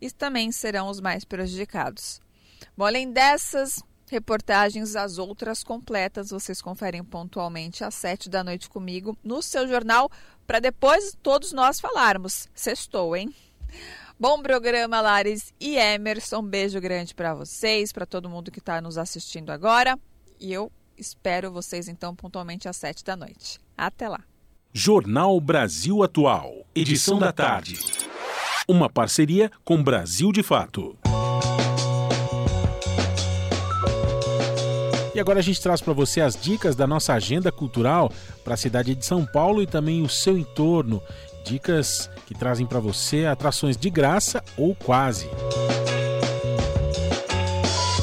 [0.00, 2.20] E também serão os mais prejudicados.
[2.76, 9.16] Bom, além dessas reportagens, as outras completas vocês conferem pontualmente às sete da noite comigo
[9.22, 10.10] no seu jornal,
[10.46, 12.48] para depois todos nós falarmos.
[12.52, 13.32] Sextou, hein?
[14.20, 16.42] Bom programa, Lares e Emerson.
[16.42, 19.98] Beijo grande para vocês, para todo mundo que está nos assistindo agora.
[20.38, 23.58] E eu espero vocês então pontualmente às sete da noite.
[23.78, 24.20] Até lá.
[24.74, 27.78] Jornal Brasil Atual, edição da tarde.
[28.68, 30.98] Uma parceria com Brasil de Fato.
[35.14, 38.12] E agora a gente traz para você as dicas da nossa agenda cultural
[38.44, 41.02] para a cidade de São Paulo e também o seu entorno.
[41.50, 45.28] Dicas que trazem para você atrações de graça ou quase.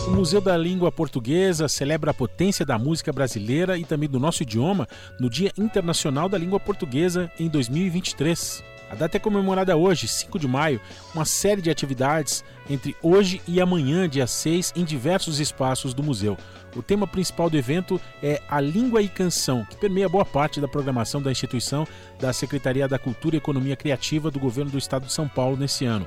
[0.05, 4.43] O Museu da Língua Portuguesa celebra a potência da música brasileira e também do nosso
[4.43, 4.85] idioma
[5.17, 8.65] no Dia Internacional da Língua Portuguesa em 2023.
[8.89, 10.81] A data é comemorada hoje, 5 de maio,
[11.15, 16.37] uma série de atividades entre hoje e amanhã, dia 6, em diversos espaços do museu.
[16.77, 20.67] O tema principal do evento é a língua e canção, que permeia boa parte da
[20.67, 21.87] programação da instituição
[22.19, 25.85] da Secretaria da Cultura e Economia Criativa do Governo do Estado de São Paulo nesse
[25.85, 26.05] ano.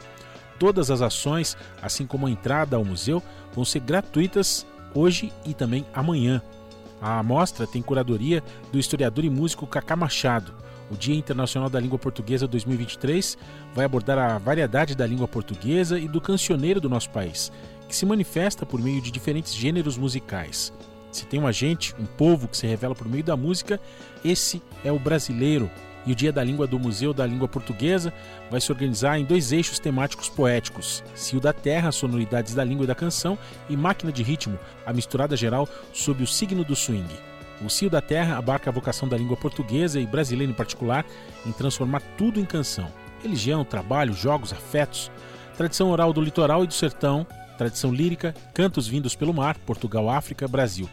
[0.60, 3.20] Todas as ações, assim como a entrada ao museu,
[3.52, 4.64] vão ser gratuitas
[4.94, 6.40] hoje e também amanhã.
[7.02, 8.40] A amostra tem curadoria
[8.70, 10.54] do historiador e músico Cacá Machado.
[10.88, 13.36] O Dia Internacional da Língua Portuguesa 2023
[13.74, 17.50] vai abordar a variedade da língua portuguesa e do cancioneiro do nosso país,
[17.90, 20.72] que se manifesta por meio de diferentes gêneros musicais.
[21.10, 23.80] Se tem uma gente, um povo que se revela por meio da música,
[24.24, 25.68] esse é o brasileiro,
[26.06, 28.12] e o Dia da Língua do Museu da Língua Portuguesa
[28.48, 32.86] vai se organizar em dois eixos temáticos poéticos: Cio da Terra, sonoridades da língua e
[32.86, 33.36] da canção,
[33.68, 37.12] e Máquina de Ritmo, a misturada geral sob o signo do swing.
[37.60, 41.04] O Cio da Terra abarca a vocação da língua portuguesa e brasileira em particular
[41.44, 42.88] em transformar tudo em canção:
[43.20, 45.10] religião, trabalho, jogos, afetos,
[45.56, 47.26] tradição oral do litoral e do sertão,
[47.60, 50.88] tradição lírica, cantos vindos pelo mar, Portugal, África, Brasil,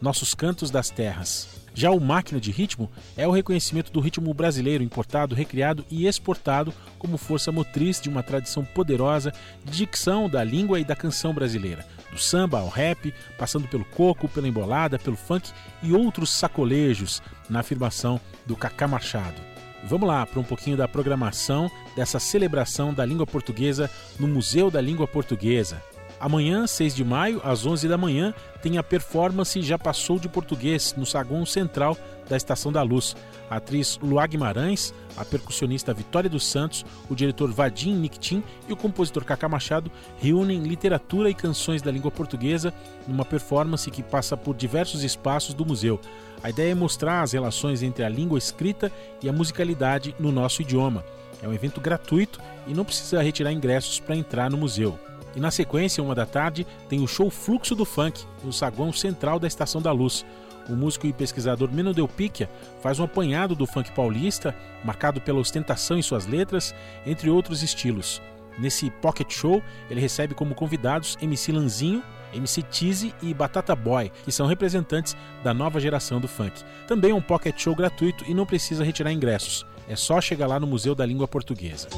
[0.00, 1.60] nossos cantos das terras.
[1.74, 6.72] Já o máquina de ritmo é o reconhecimento do ritmo brasileiro importado, recriado e exportado
[6.96, 9.32] como força motriz de uma tradição poderosa
[9.64, 14.28] de dicção da língua e da canção brasileira, do samba ao rap, passando pelo coco,
[14.28, 15.50] pela embolada, pelo funk
[15.82, 17.20] e outros sacolejos,
[17.50, 19.42] na afirmação do Cacá Machado.
[19.82, 24.80] Vamos lá para um pouquinho da programação dessa celebração da língua portuguesa no Museu da
[24.80, 25.82] Língua Portuguesa.
[26.22, 30.94] Amanhã, 6 de maio, às 11 da manhã, tem a performance Já Passou de Português
[30.96, 31.98] no saguão central
[32.28, 33.16] da Estação da Luz.
[33.50, 38.76] A atriz Luá Guimarães, a percussionista Vitória dos Santos, o diretor Vadim Nictim e o
[38.76, 42.72] compositor Cacá Machado reúnem literatura e canções da língua portuguesa
[43.08, 46.00] numa performance que passa por diversos espaços do museu.
[46.40, 50.62] A ideia é mostrar as relações entre a língua escrita e a musicalidade no nosso
[50.62, 51.04] idioma.
[51.42, 54.96] É um evento gratuito e não precisa retirar ingressos para entrar no museu.
[55.34, 59.38] E na sequência, uma da tarde, tem o show Fluxo do Funk, no saguão central
[59.38, 60.24] da Estação da Luz.
[60.68, 62.48] O músico e pesquisador Meno Del Picchia
[62.80, 64.54] faz um apanhado do funk paulista,
[64.84, 66.74] marcado pela ostentação em suas letras,
[67.04, 68.22] entre outros estilos.
[68.58, 72.02] Nesse pocket show, ele recebe como convidados MC Lanzinho,
[72.32, 76.62] MC Teasy e Batata Boy, que são representantes da nova geração do funk.
[76.86, 79.66] Também é um pocket show gratuito e não precisa retirar ingressos.
[79.88, 81.88] É só chegar lá no Museu da Língua Portuguesa.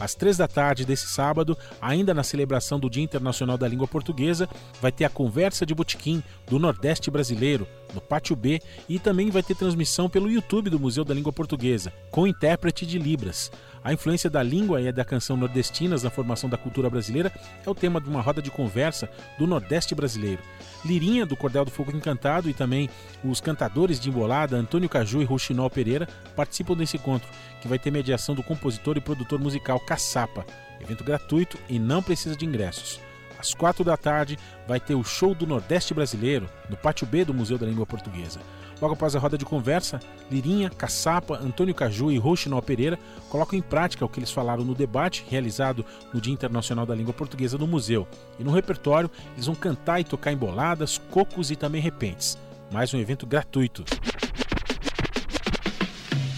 [0.00, 4.48] Às três da tarde desse sábado, ainda na celebração do Dia Internacional da Língua Portuguesa,
[4.80, 9.42] vai ter a conversa de botequim do Nordeste Brasileiro, no Pátio B, e também vai
[9.42, 13.50] ter transmissão pelo YouTube do Museu da Língua Portuguesa, com intérprete de Libras.
[13.82, 17.32] A influência da língua e da canção nordestinas na formação da cultura brasileira
[17.64, 20.42] é o tema de uma roda de conversa do Nordeste brasileiro.
[20.84, 22.88] Lirinha, do Cordel do Fogo Encantado, e também
[23.24, 27.28] os cantadores de embolada Antônio Caju e Ruxinol Pereira participam desse encontro,
[27.60, 30.46] que vai ter mediação do compositor e produtor musical Caçapa.
[30.80, 33.07] Evento gratuito e não precisa de ingressos.
[33.38, 34.36] Às quatro da tarde
[34.66, 38.40] vai ter o Show do Nordeste Brasileiro, no Pátio B do Museu da Língua Portuguesa.
[38.80, 40.00] Logo após a roda de conversa,
[40.30, 42.98] Lirinha, Caçapa, Antônio Caju e Rochinol Pereira
[43.28, 47.12] colocam em prática o que eles falaram no debate realizado no Dia Internacional da Língua
[47.12, 48.06] Portuguesa no museu.
[48.38, 52.38] E no repertório, eles vão cantar e tocar emboladas, cocos e também repentes.
[52.70, 53.84] Mais um evento gratuito.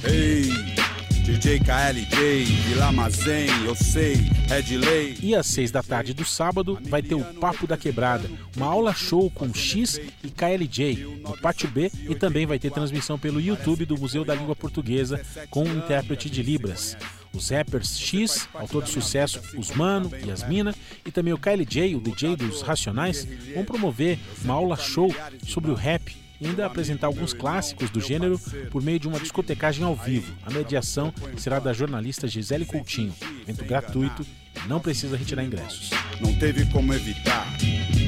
[0.05, 0.80] Ei!
[1.23, 4.17] DJ KLJ, Vila Mazen, eu sei,
[4.51, 5.17] é de lei.
[5.23, 8.93] E às seis da tarde do sábado vai ter o Papo da Quebrada, uma aula
[8.95, 13.85] show com X e KLJ no Pátio B e também vai ter transmissão pelo YouTube
[13.85, 15.21] do Museu da Língua Portuguesa
[15.51, 16.97] com um intérprete de Libras.
[17.33, 20.75] Os rappers X, autor de sucesso Os Mano e Asmina,
[21.05, 25.15] e também o KLJ, o DJ dos Racionais, vão promover uma aula show
[25.47, 28.39] sobre o rap e ainda apresentar alguns clássicos do gênero
[28.71, 30.33] por meio de uma discotecagem ao vivo.
[30.45, 33.15] A mediação será da jornalista Gisele Coutinho.
[33.43, 34.27] Evento gratuito,
[34.67, 35.91] não precisa retirar ingressos.
[36.21, 37.47] Não teve como evitar.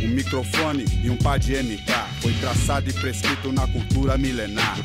[0.05, 4.77] Um microfone e um par de MK foi traçado e prescrito na cultura milenar.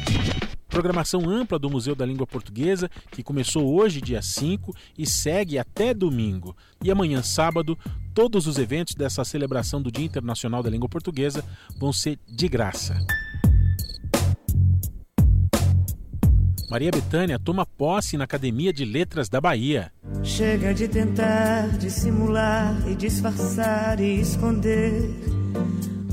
[0.68, 5.94] Programação ampla do Museu da Língua Portuguesa, que começou hoje, dia 5, e segue até
[5.94, 6.56] domingo.
[6.84, 7.76] E amanhã, sábado,
[8.14, 11.44] todos os eventos dessa celebração do Dia Internacional da Língua Portuguesa
[11.80, 12.96] vão ser de graça.
[16.70, 19.90] Maria Betânia toma posse na Academia de Letras da Bahia.
[20.22, 25.10] Chega de tentar dissimular e disfarçar e esconder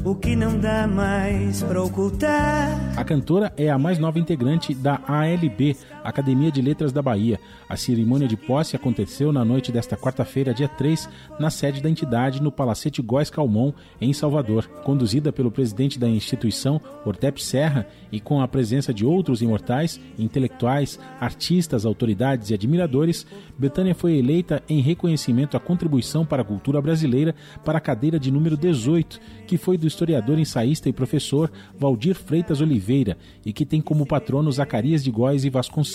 [0.04, 2.68] o que não dá mais para ocultar.
[2.96, 7.40] A cantora é a mais nova integrante da ALB, Academia de Letras da Bahia.
[7.68, 11.08] A cerimônia de posse aconteceu na noite desta quarta-feira, dia 3,
[11.40, 14.68] na sede da entidade no Palacete Góes Calmon, em Salvador.
[14.84, 21.00] Conduzida pelo presidente da instituição, Ortep Serra, e com a presença de outros imortais, intelectuais,
[21.18, 23.26] artistas, autoridades e admiradores,
[23.58, 28.30] Betânia foi eleita em reconhecimento à contribuição para a cultura brasileira para a cadeira de
[28.30, 33.80] número 18, que foi do historiador, ensaísta e professor Valdir Freitas Oliveira e que tem
[33.80, 35.93] como patrono Zacarias de Góes e Vasconcelos.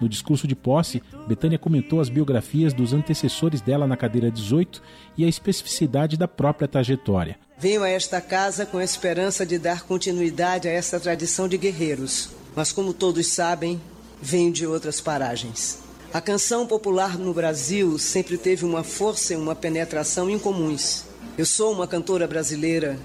[0.00, 4.80] No discurso de posse, Betânia comentou as biografias dos antecessores dela na cadeira 18
[5.16, 7.36] e a especificidade da própria trajetória.
[7.58, 12.30] Venho a esta casa com a esperança de dar continuidade a essa tradição de guerreiros,
[12.54, 13.80] mas como todos sabem,
[14.22, 15.80] venho de outras paragens.
[16.12, 21.04] A canção popular no Brasil sempre teve uma força e uma penetração incomuns.
[21.36, 22.98] Eu sou uma cantora brasileira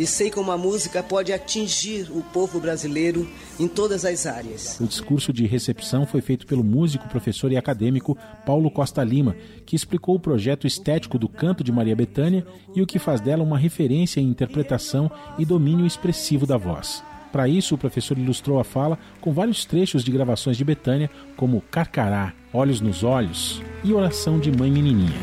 [0.00, 3.28] e sei como a música pode atingir o povo brasileiro
[3.58, 4.80] em todas as áreas.
[4.80, 8.16] O discurso de recepção foi feito pelo músico, professor e acadêmico
[8.46, 9.36] Paulo Costa Lima,
[9.66, 13.44] que explicou o projeto estético do canto de Maria Bethânia e o que faz dela
[13.44, 17.02] uma referência em interpretação e domínio expressivo da voz.
[17.30, 21.62] Para isso, o professor ilustrou a fala com vários trechos de gravações de Betânia, como
[21.70, 25.20] Carcará, Olhos nos Olhos e Oração de Mãe Menininha.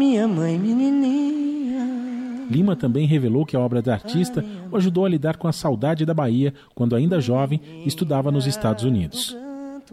[0.00, 2.46] Minha mãe menininha.
[2.50, 6.06] Lima também revelou que a obra da artista o ajudou a lidar com a saudade
[6.06, 9.36] da Bahia quando ainda jovem estudava nos Estados Unidos.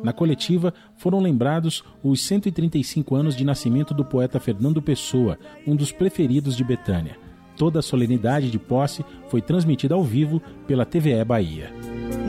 [0.01, 5.91] Na coletiva foram lembrados os 135 anos de nascimento do poeta Fernando Pessoa, um dos
[5.91, 7.17] preferidos de Betânia.
[7.57, 11.69] Toda a solenidade de posse foi transmitida ao vivo pela TVE Bahia.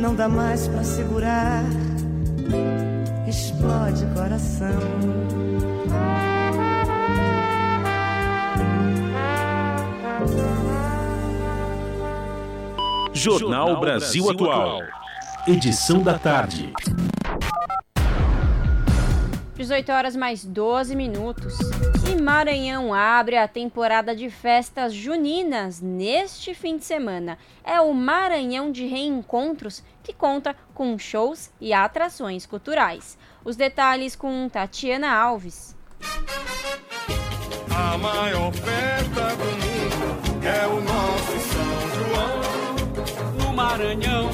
[0.00, 1.62] Não dá mais para segurar,
[3.28, 5.57] explode coração.
[13.12, 14.80] Jornal Brasil Atual.
[15.46, 16.72] Edição da tarde.
[19.56, 21.58] 18 horas mais 12 minutos.
[22.10, 27.38] E Maranhão abre a temporada de festas juninas neste fim de semana.
[27.62, 33.18] É o Maranhão de Reencontros que conta com shows e atrações culturais.
[33.44, 35.76] Os detalhes com Tatiana Alves.
[37.80, 43.38] A maior festa do mundo é o nosso São João.
[43.38, 44.28] No Maranhão,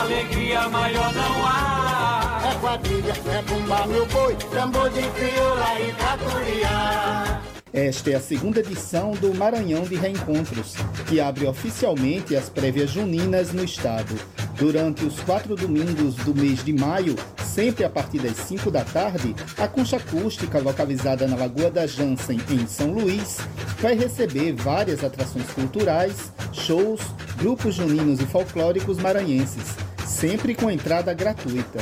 [0.00, 2.40] alegria maior não há.
[2.50, 7.49] É quadrilha, é bomba, meu boi, tambor de crioula e caturiá.
[7.72, 10.74] Esta é a segunda edição do Maranhão de Reencontros,
[11.06, 14.14] que abre oficialmente as prévias juninas no estado.
[14.56, 17.14] Durante os quatro domingos do mês de maio,
[17.44, 22.40] sempre a partir das 5 da tarde, a concha acústica, localizada na Lagoa da Jansen,
[22.50, 23.38] em São Luís,
[23.80, 27.00] vai receber várias atrações culturais, shows,
[27.38, 29.76] grupos juninos e folclóricos maranhenses
[30.20, 31.78] sempre com entrada gratuita.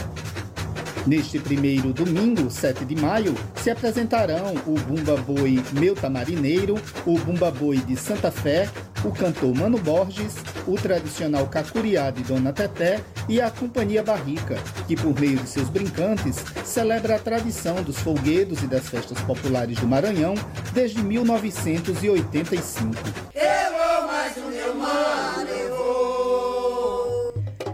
[1.09, 6.75] Neste primeiro domingo, 7 de maio, se apresentarão o Bumba Boi Meu Tamarineiro,
[7.07, 8.69] o Bumba Boi de Santa Fé,
[9.03, 10.35] o cantor Mano Borges,
[10.67, 14.57] o tradicional Cacuriá de Dona Teté e a Companhia Barrica,
[14.87, 19.79] que por meio de seus brincantes celebra a tradição dos folguedos e das festas populares
[19.79, 20.35] do Maranhão
[20.75, 22.95] desde 1985.
[23.35, 25.28] Eu vou mais o meu mano,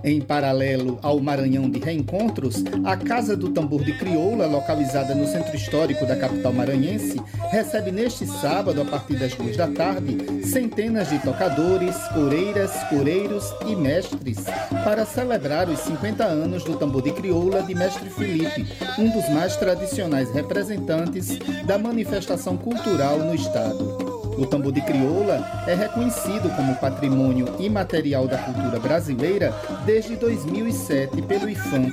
[0.05, 5.57] em paralelo ao Maranhão de Reencontros, a Casa do Tambor de Crioula, localizada no centro
[5.57, 7.19] histórico da capital maranhense,
[7.51, 13.75] recebe neste sábado, a partir das duas da tarde, centenas de tocadores, coreiras, coreiros e
[13.75, 14.45] mestres
[14.85, 18.67] para celebrar os 50 anos do Tambor de Crioula de Mestre Felipe,
[18.99, 24.04] um dos mais tradicionais representantes da manifestação cultural no estado.
[24.37, 29.55] O tambor de crioula é reconhecido como patrimônio imaterial da cultura brasileira
[29.85, 31.93] desde 2007 pelo IFAM.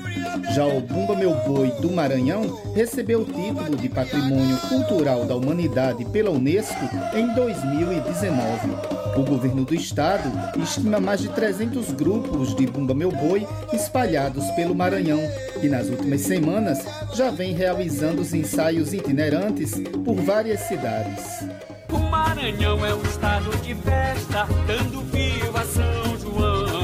[0.53, 6.03] Já o Bumba Meu Boi do Maranhão recebeu o título de Patrimônio Cultural da Humanidade
[6.05, 8.69] pela Unesco em 2019.
[9.15, 10.31] O governo do estado
[10.61, 15.19] estima mais de 300 grupos de Bumba Meu Boi espalhados pelo Maranhão
[15.61, 16.79] e nas últimas semanas
[17.13, 19.73] já vem realizando os ensaios itinerantes
[20.03, 21.70] por várias cidades.
[21.91, 26.81] O Maranhão é um estado de festa, dando viva São João.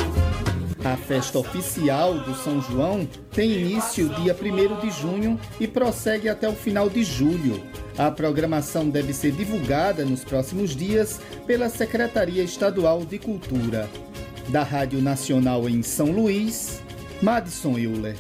[0.84, 6.48] A festa oficial do São João tem início dia 1 de junho e prossegue até
[6.48, 7.62] o final de julho.
[7.98, 13.90] A programação deve ser divulgada nos próximos dias pela Secretaria Estadual de Cultura.
[14.50, 16.82] Da Rádio Nacional em São Luís,
[17.22, 18.16] Madison Euler.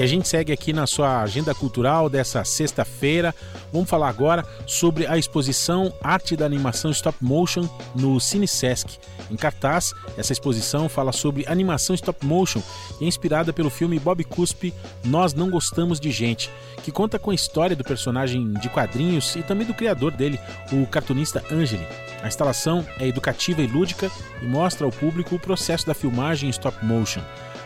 [0.00, 3.34] E a gente segue aqui na sua agenda cultural dessa sexta-feira.
[3.70, 8.98] Vamos falar agora sobre a exposição Arte da Animação Stop Motion no Cine Sesc.
[9.30, 12.62] Em cartaz, essa exposição fala sobre animação stop motion
[12.98, 14.72] e é inspirada pelo filme Bob Cuspe
[15.04, 16.50] Nós Não Gostamos de Gente,
[16.82, 20.40] que conta com a história do personagem de quadrinhos e também do criador dele,
[20.72, 21.86] o cartunista Angeli.
[22.22, 24.10] A instalação é educativa e lúdica
[24.40, 27.20] e mostra ao público o processo da filmagem em stop motion.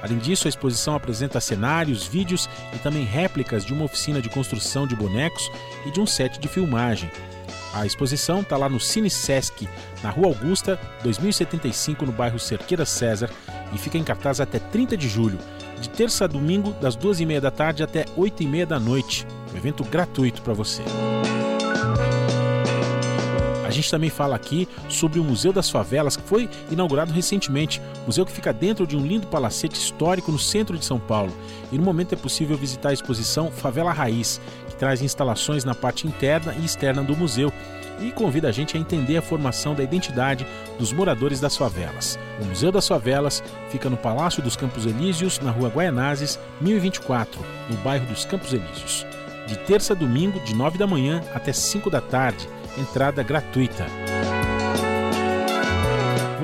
[0.05, 4.87] Além disso, a exposição apresenta cenários, vídeos e também réplicas de uma oficina de construção
[4.87, 5.51] de bonecos
[5.87, 7.11] e de um set de filmagem.
[7.73, 9.67] A exposição está lá no Cine Sesc,
[10.03, 13.31] na Rua Augusta, 2075, no bairro Cerqueira César,
[13.73, 15.39] e fica em cartaz até 30 de julho,
[15.81, 19.27] de terça a domingo, das 2h30 da tarde até 8h30 da noite.
[19.55, 20.83] Um evento gratuito para você
[23.75, 27.81] gente também fala aqui sobre o Museu das Favelas, que foi inaugurado recentemente.
[28.07, 31.33] Museu que fica dentro de um lindo palacete histórico no centro de São Paulo.
[31.71, 36.07] E no momento é possível visitar a exposição Favela Raiz, que traz instalações na parte
[36.07, 37.53] interna e externa do museu
[38.01, 40.47] e convida a gente a entender a formação da identidade
[40.79, 42.19] dos moradores das favelas.
[42.41, 47.41] O Museu das Favelas fica no Palácio dos Campos Elíseos, na Rua Guaianazes, 1024,
[47.71, 49.07] no bairro dos Campos Elíseos.
[49.47, 54.14] De terça a domingo, de 9 da manhã até 5 da tarde entrada gratuita.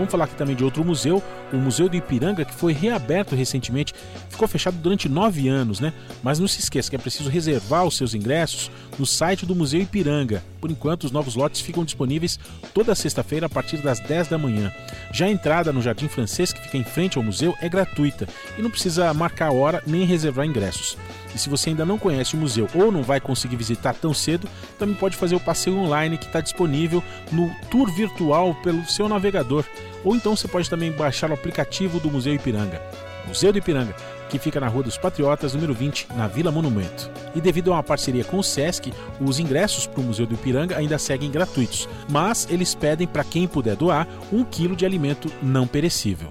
[0.00, 1.22] Vamos falar aqui também de outro museu,
[1.52, 3.92] o Museu do Ipiranga, que foi reaberto recentemente.
[4.30, 5.92] Ficou fechado durante nove anos, né?
[6.22, 9.82] Mas não se esqueça que é preciso reservar os seus ingressos no site do Museu
[9.82, 10.42] Ipiranga.
[10.58, 12.40] Por enquanto, os novos lotes ficam disponíveis
[12.72, 14.72] toda sexta-feira a partir das 10 da manhã.
[15.12, 18.62] Já a entrada no Jardim Francês, que fica em frente ao museu, é gratuita e
[18.62, 20.96] não precisa marcar hora nem reservar ingressos.
[21.34, 24.48] E se você ainda não conhece o museu ou não vai conseguir visitar tão cedo,
[24.78, 29.64] também pode fazer o passeio online que está disponível no tour virtual pelo seu navegador.
[30.04, 32.80] Ou então você pode também baixar o aplicativo do Museu Ipiranga.
[33.26, 33.94] Museu do Ipiranga,
[34.28, 37.10] que fica na Rua dos Patriotas, número 20, na Vila Monumento.
[37.34, 40.76] E devido a uma parceria com o SESC, os ingressos para o Museu do Ipiranga
[40.76, 45.66] ainda seguem gratuitos, mas eles pedem para quem puder doar um quilo de alimento não
[45.66, 46.30] perecível.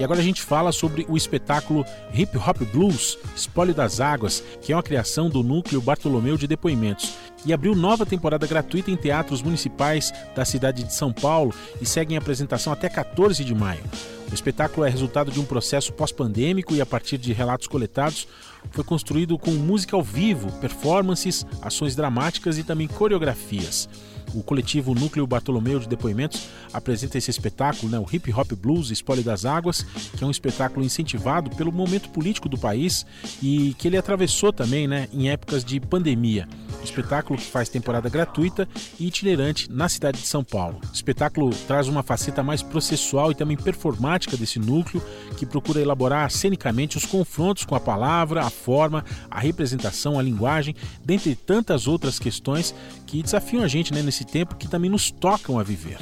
[0.00, 4.72] E agora a gente fala sobre o espetáculo Hip Hop Blues, Espólio das Águas, que
[4.72, 7.12] é uma criação do Núcleo Bartolomeu de Depoimentos.
[7.44, 11.52] E abriu nova temporada gratuita em teatros municipais da cidade de São Paulo
[11.82, 13.82] e segue em apresentação até 14 de maio.
[14.30, 18.26] O espetáculo é resultado de um processo pós-pandêmico e, a partir de relatos coletados,
[18.70, 23.86] foi construído com música ao vivo, performances, ações dramáticas e também coreografias.
[24.34, 29.24] O coletivo Núcleo Bartolomeu de Depoimentos apresenta esse espetáculo, né, o Hip Hop Blues Espólio
[29.24, 29.82] das Águas,
[30.16, 33.04] que é um espetáculo incentivado pelo momento político do país
[33.42, 36.48] e que ele atravessou também né, em épocas de pandemia.
[36.82, 40.80] espetáculo que faz temporada gratuita e itinerante na cidade de São Paulo.
[40.90, 45.02] O espetáculo traz uma faceta mais processual e também performática desse núcleo,
[45.36, 50.74] que procura elaborar cenicamente os confrontos com a palavra, a forma, a representação, a linguagem,
[51.04, 52.74] dentre tantas outras questões
[53.10, 55.98] que desafiam a gente né, nesse tempo que também nos tocam a viver.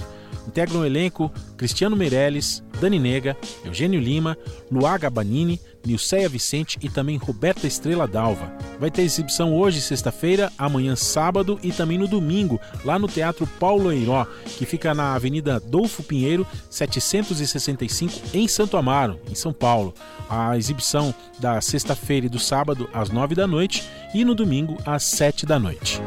[0.46, 4.36] Integram o elenco Cristiano Meirelles, Dani Nega, Eugênio Lima,
[4.70, 8.52] Luá Gabanini, Nilceia Vicente e também Roberta Estrela Dalva.
[8.78, 13.90] Vai ter exibição hoje, sexta-feira, amanhã, sábado e também no domingo, lá no Teatro Paulo
[13.92, 19.94] Eiró, que fica na Avenida Dolfo Pinheiro, 765, em Santo Amaro, em São Paulo.
[20.28, 25.04] A exibição da sexta-feira e do sábado às nove da noite e no domingo às
[25.04, 26.00] sete da noite.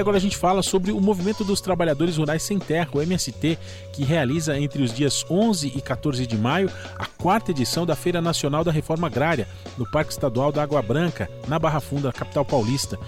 [0.00, 3.58] E agora a gente fala sobre o Movimento dos Trabalhadores Rurais Sem Terra, o MST,
[3.92, 8.22] que realiza entre os dias 11 e 14 de maio a quarta edição da Feira
[8.22, 9.46] Nacional da Reforma Agrária,
[9.76, 12.98] no Parque Estadual da Água Branca, na Barra Funda, capital paulista.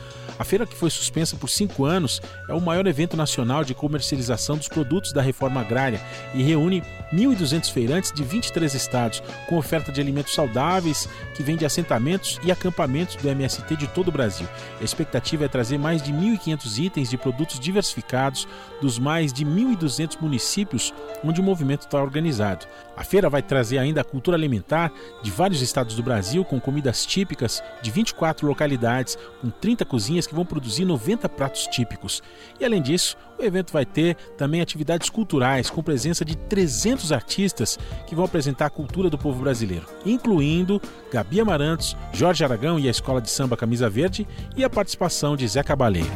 [0.42, 4.56] A feira, que foi suspensa por cinco anos, é o maior evento nacional de comercialização
[4.56, 6.00] dos produtos da reforma agrária
[6.34, 6.82] e reúne
[7.12, 12.50] 1.200 feirantes de 23 estados, com oferta de alimentos saudáveis que vem de assentamentos e
[12.50, 14.48] acampamentos do MST de todo o Brasil.
[14.80, 18.48] A expectativa é trazer mais de 1.500 itens de produtos diversificados
[18.80, 20.92] dos mais de 1.200 municípios
[21.22, 22.66] onde o movimento está organizado.
[23.02, 24.92] A feira vai trazer ainda a cultura alimentar
[25.24, 30.36] de vários estados do Brasil, com comidas típicas de 24 localidades, com 30 cozinhas que
[30.36, 32.22] vão produzir 90 pratos típicos.
[32.60, 37.76] E além disso, o evento vai ter também atividades culturais, com presença de 300 artistas
[38.06, 40.80] que vão apresentar a cultura do povo brasileiro, incluindo
[41.12, 45.48] Gabi Amarantos, Jorge Aragão e a Escola de Samba Camisa Verde e a participação de
[45.48, 46.08] Zé Cabaleiro.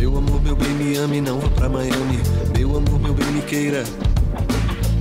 [0.00, 2.20] Meu amor, meu bem, me ame, não vá pra Miami.
[2.56, 3.84] Meu amor, meu bem, me queira.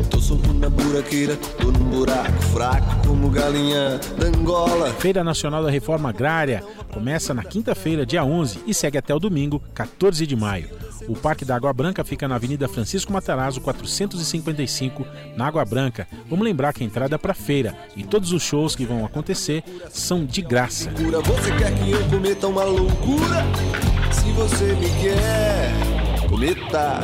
[0.10, 4.92] Tô solto na buraqueira, tô num buraco fraco como galinha da Angola.
[4.94, 9.62] Feira Nacional da Reforma Agrária começa na quinta-feira, dia 11, e segue até o domingo,
[9.74, 10.70] 14 de maio.
[11.08, 15.06] O Parque da Água Branca fica na Avenida Francisco Matarazzo, 455,
[15.36, 16.08] na Água Branca.
[16.30, 19.64] Vamos lembrar que a entrada é para feira e todos os shows que vão acontecer
[19.90, 20.92] são de graça.
[20.92, 23.46] Você quer que eu cometa uma loucura?
[24.12, 25.72] Se você me quer,
[26.30, 27.02] cometa.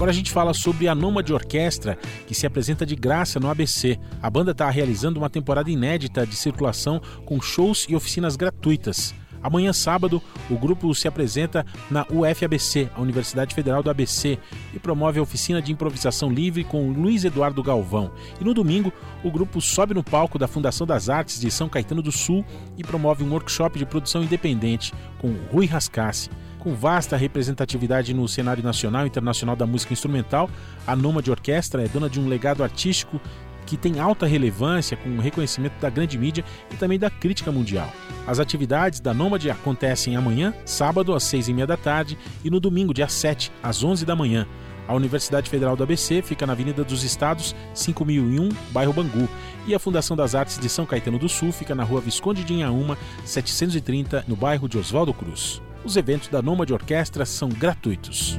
[0.00, 4.00] Agora a gente fala sobre a Nômade Orquestra, que se apresenta de graça no ABC.
[4.22, 9.14] A banda está realizando uma temporada inédita de circulação com shows e oficinas gratuitas.
[9.42, 14.38] Amanhã, sábado, o grupo se apresenta na UFABC, a Universidade Federal do ABC,
[14.72, 18.10] e promove a oficina de improvisação livre com Luiz Eduardo Galvão.
[18.40, 18.90] E no domingo,
[19.22, 22.42] o grupo sobe no palco da Fundação das Artes de São Caetano do Sul
[22.78, 26.30] e promove um workshop de produção independente com Rui Rascassi.
[26.60, 30.48] Com vasta representatividade no cenário nacional e internacional da música instrumental,
[30.86, 33.18] a Nômade Orquestra é dona de um legado artístico
[33.64, 37.90] que tem alta relevância com o reconhecimento da grande mídia e também da crítica mundial.
[38.26, 42.60] As atividades da Nômade acontecem amanhã, sábado, às seis e meia da tarde e no
[42.60, 44.46] domingo, dia 7, às 11 da manhã.
[44.86, 49.28] A Universidade Federal do ABC fica na Avenida dos Estados, 5001, bairro Bangu,
[49.66, 52.52] e a Fundação das Artes de São Caetano do Sul fica na rua Visconde de
[52.52, 55.62] Inhaúma, 730, no bairro de Oswaldo Cruz.
[55.84, 58.38] Os eventos da Nômade Orquestra são gratuitos.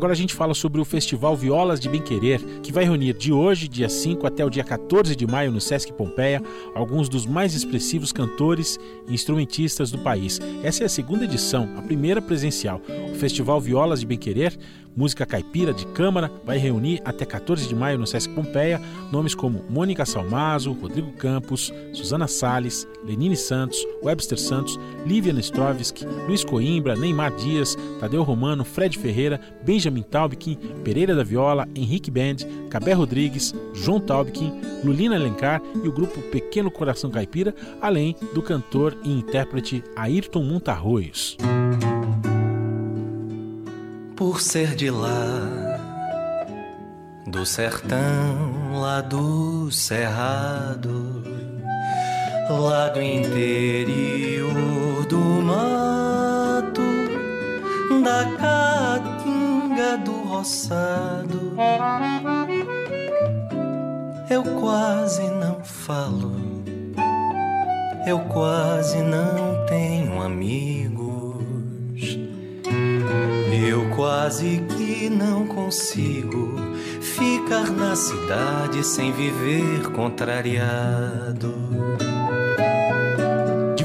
[0.00, 3.34] Agora a gente fala sobre o Festival Violas de Bem Querer, que vai reunir de
[3.34, 6.42] hoje, dia 5, até o dia 14 de maio no Sesc Pompeia,
[6.74, 10.40] alguns dos mais expressivos cantores e instrumentistas do país.
[10.62, 12.80] Essa é a segunda edição, a primeira presencial.
[13.12, 14.56] O Festival Violas de Bem Querer
[14.96, 18.80] Música Caipira de Câmara vai reunir até 14 de maio no Sesc Pompeia
[19.12, 26.44] nomes como Mônica Salmazo, Rodrigo Campos, Susana Sales, Lenine Santos, Webster Santos, Lívia Nestrovski, Luiz
[26.44, 32.36] Coimbra, Neymar Dias, Tadeu Romano, Fred Ferreira, Benjamin Taubkin, Pereira da Viola, Henrique Band,
[32.70, 34.52] Cabé Rodrigues, João Taubkin,
[34.84, 41.36] Lulina Alencar e o grupo Pequeno Coração Caipira, além do cantor e intérprete Ayrton Montarroios
[44.20, 45.78] por ser de lá,
[47.26, 51.24] do sertão, lá do cerrado,
[52.50, 56.82] lá do interior do mato,
[58.04, 58.24] da
[59.96, 61.54] do roçado.
[64.28, 66.32] Eu quase não falo,
[68.06, 71.40] eu quase não tenho amigos.
[73.68, 76.54] Eu quase que não consigo
[77.00, 81.54] ficar na cidade sem viver contrariado.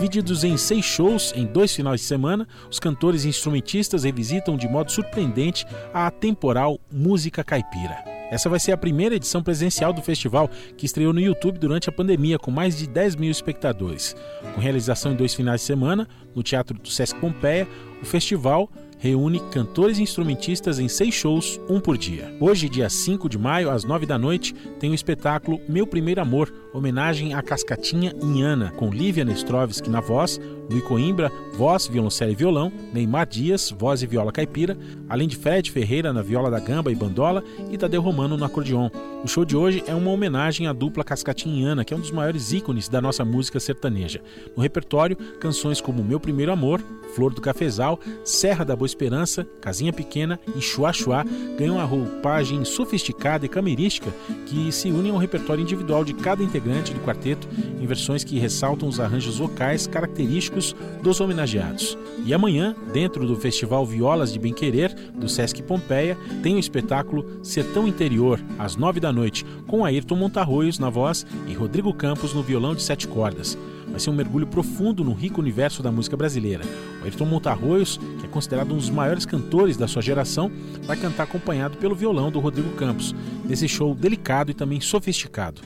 [0.05, 4.67] Divididos em seis shows em dois finais de semana, os cantores e instrumentistas revisitam de
[4.67, 8.03] modo surpreendente a atemporal música caipira.
[8.29, 11.91] Essa vai ser a primeira edição presencial do festival, que estreou no YouTube durante a
[11.91, 14.15] pandemia, com mais de 10 mil espectadores.
[14.53, 17.67] Com realização em dois finais de semana, no Teatro do Sesc Pompeia,
[17.99, 18.69] o festival
[18.99, 22.35] reúne cantores e instrumentistas em seis shows, um por dia.
[22.39, 26.51] Hoje, dia 5 de maio, às 9 da noite, tem o espetáculo Meu Primeiro Amor,
[26.75, 30.39] homenagem à Cascatinha Inhana, com Lívia Nestrovski na voz,
[30.69, 34.77] Luiz Coimbra, voz, violoncelo e violão, Neymar Dias, voz e viola caipira,
[35.07, 38.89] além de Fred Ferreira na viola da gamba e bandola e Tadeu Romano no acordeon.
[39.23, 42.51] O show de hoje é uma homenagem à dupla Cascatinhana, que é um dos maiores
[42.51, 44.21] ícones da nossa música sertaneja.
[44.55, 46.81] No repertório, canções como Meu Primeiro Amor,
[47.15, 51.23] Flor do Cafezal, Serra da Boa Esperança, Casinha Pequena e Chua Chua
[51.57, 54.11] ganham a roupagem sofisticada e camerística
[54.45, 57.47] que se unem ao repertório individual de cada integrante do quarteto
[57.79, 61.97] em versões que ressaltam os arranjos vocais característicos dos homenageados.
[62.25, 67.39] E amanhã, dentro do Festival Violas de Bem Querer, do Sesc Pompeia, tem o espetáculo
[67.43, 72.41] Sertão Interior, às nove da noite, com Ayrton Montarroios na voz e Rodrigo Campos no
[72.41, 73.55] violão de sete cordas
[73.95, 76.65] vai ser um mergulho profundo no rico universo da música brasileira.
[77.01, 80.51] O Ayrton Montarroios, que é considerado um dos maiores cantores da sua geração,
[80.83, 83.15] vai cantar acompanhado pelo violão do Rodrigo Campos,
[83.45, 85.61] nesse show delicado e também sofisticado.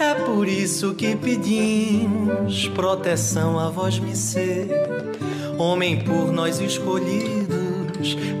[0.00, 4.68] É por isso que pedimos proteção a vós me ser,
[5.58, 7.68] homem por nós escolhido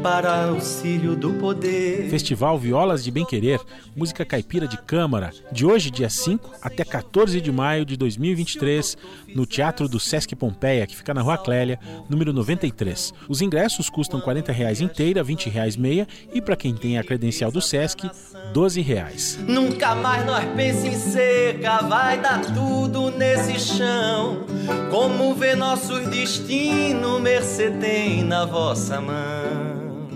[0.02, 2.08] para auxílio do poder.
[2.08, 3.60] Festival Violas de Bem Querer,
[3.96, 8.96] música caipira de câmara, de hoje, dia 5, até 14 de maio de 2023,
[9.34, 11.78] no Teatro do Sesc Pompeia, que fica na Rua Clélia,
[12.08, 13.12] número 93.
[13.28, 17.50] Os ingressos custam 40 reais inteira, 20 reais meia e para quem tem a credencial
[17.50, 18.08] do Sesc,
[18.52, 19.38] 12 reais.
[19.46, 24.44] Nunca mais nós pensamos em seca, vai dar tudo nesse chão.
[24.90, 30.08] Como vê nossos destinos, mercê tem na vossa mão.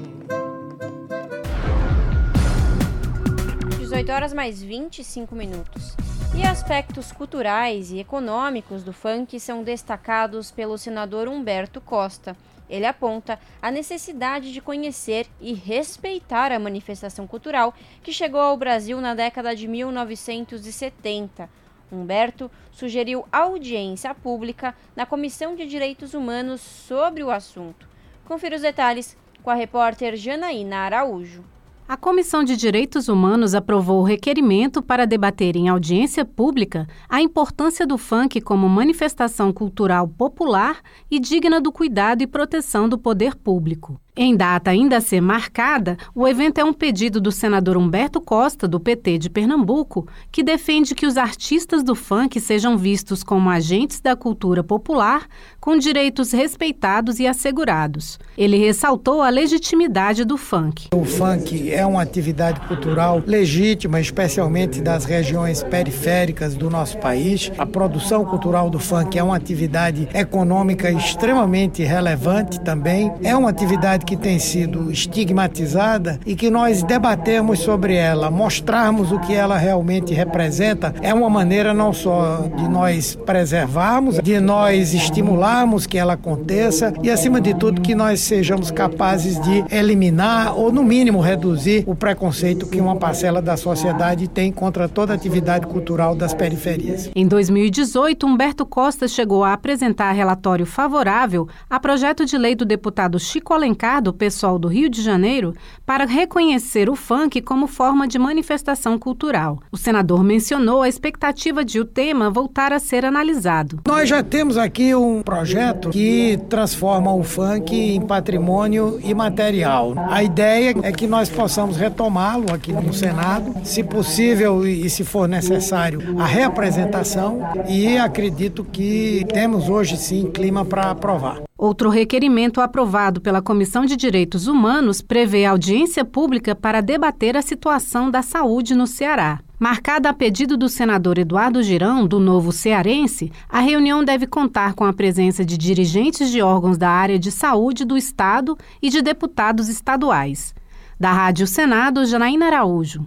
[3.78, 5.94] 18 horas mais 25 minutos.
[6.34, 12.34] E aspectos culturais e econômicos do funk são destacados pelo senador Humberto Costa.
[12.72, 18.98] Ele aponta a necessidade de conhecer e respeitar a manifestação cultural que chegou ao Brasil
[18.98, 21.50] na década de 1970.
[21.92, 27.86] Humberto sugeriu audiência pública na Comissão de Direitos Humanos sobre o assunto.
[28.24, 31.44] Confira os detalhes com a repórter Janaína Araújo.
[31.92, 37.86] A Comissão de Direitos Humanos aprovou o requerimento para debater em audiência pública a importância
[37.86, 44.00] do funk como manifestação cultural popular e digna do cuidado e proteção do poder público.
[44.14, 48.68] Em data ainda a ser marcada, o evento é um pedido do senador Humberto Costa,
[48.68, 54.02] do PT de Pernambuco, que defende que os artistas do funk sejam vistos como agentes
[54.02, 55.26] da cultura popular,
[55.58, 58.18] com direitos respeitados e assegurados.
[58.36, 60.88] Ele ressaltou a legitimidade do funk.
[60.92, 67.50] O funk é uma atividade cultural legítima, especialmente das regiões periféricas do nosso país.
[67.56, 73.10] A produção cultural do funk é uma atividade econômica extremamente relevante também.
[73.22, 79.18] É uma atividade que tem sido estigmatizada e que nós debatemos sobre ela, mostrarmos o
[79.18, 85.86] que ela realmente representa, é uma maneira não só de nós preservarmos, de nós estimularmos
[85.86, 90.82] que ela aconteça e, acima de tudo, que nós sejamos capazes de eliminar ou, no
[90.82, 96.34] mínimo, reduzir o preconceito que uma parcela da sociedade tem contra toda atividade cultural das
[96.34, 97.10] periferias.
[97.14, 103.18] Em 2018, Humberto Costa chegou a apresentar relatório favorável a projeto de lei do deputado
[103.18, 105.54] Chico Alencar do pessoal do Rio de Janeiro
[105.84, 109.58] para reconhecer o funk como forma de manifestação cultural.
[109.70, 113.80] O senador mencionou a expectativa de o tema voltar a ser analisado.
[113.86, 119.94] Nós já temos aqui um projeto que transforma o funk em patrimônio imaterial.
[120.08, 125.28] A ideia é que nós possamos retomá-lo aqui no Senado, se possível e se for
[125.28, 131.42] necessário, a reapresentação e acredito que temos hoje sim clima para aprovar.
[131.62, 138.10] Outro requerimento aprovado pela Comissão de Direitos Humanos prevê audiência pública para debater a situação
[138.10, 139.38] da saúde no Ceará.
[139.60, 144.84] Marcada a pedido do senador Eduardo Girão, do Novo Cearense, a reunião deve contar com
[144.84, 149.68] a presença de dirigentes de órgãos da área de saúde do Estado e de deputados
[149.68, 150.52] estaduais.
[150.98, 153.06] Da Rádio Senado, Janaína Araújo.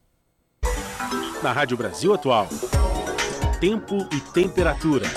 [1.43, 2.47] na Rádio Brasil Atual.
[3.59, 5.07] Tempo e temperatura.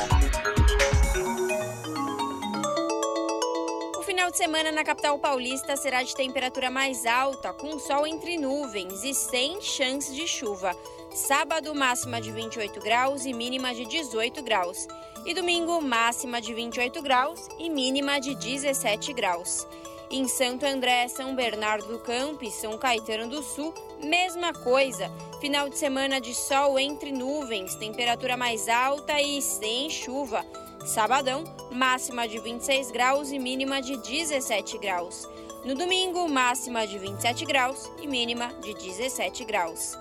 [3.98, 8.38] O final de semana na capital paulista será de temperatura mais alta, com sol entre
[8.38, 10.74] nuvens e sem chance de chuva.
[11.14, 14.88] Sábado, máxima de 28 graus e mínima de 18 graus.
[15.26, 19.66] E domingo, máxima de 28 graus e mínima de 17 graus.
[20.16, 25.10] Em Santo André, São Bernardo do Campo e São Caetano do Sul, mesma coisa.
[25.40, 30.46] Final de semana de sol entre nuvens, temperatura mais alta e sem chuva.
[30.86, 31.42] Sabadão,
[31.72, 35.28] máxima de 26 graus e mínima de 17 graus.
[35.64, 39.98] No domingo, máxima de 27 graus e mínima de 17 graus.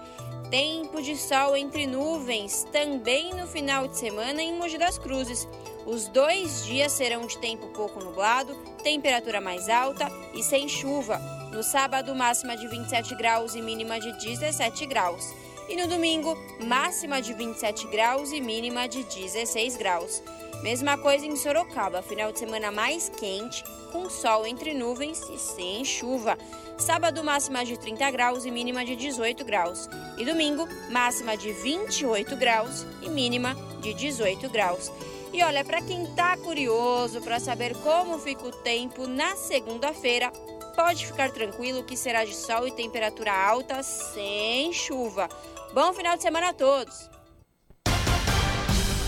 [0.52, 5.48] Tempo de sol entre nuvens também no final de semana em Mogi das Cruzes.
[5.86, 11.20] Os dois dias serão de tempo pouco nublado, temperatura mais alta e sem chuva.
[11.52, 15.34] No sábado, máxima de 27 graus e mínima de 17 graus.
[15.68, 20.24] E no domingo, máxima de 27 graus e mínima de 16 graus.
[20.62, 25.84] Mesma coisa em Sorocaba, final de semana mais quente, com sol entre nuvens e sem
[25.84, 26.38] chuva.
[26.78, 29.90] Sábado, máxima de 30 graus e mínima de 18 graus.
[30.18, 34.90] E domingo, máxima de 28 graus e mínima de 18 graus.
[35.34, 40.32] E olha, para quem tá curioso para saber como fica o tempo na segunda-feira,
[40.76, 45.28] pode ficar tranquilo que será de sol e temperatura alta sem chuva.
[45.74, 47.13] Bom final de semana a todos!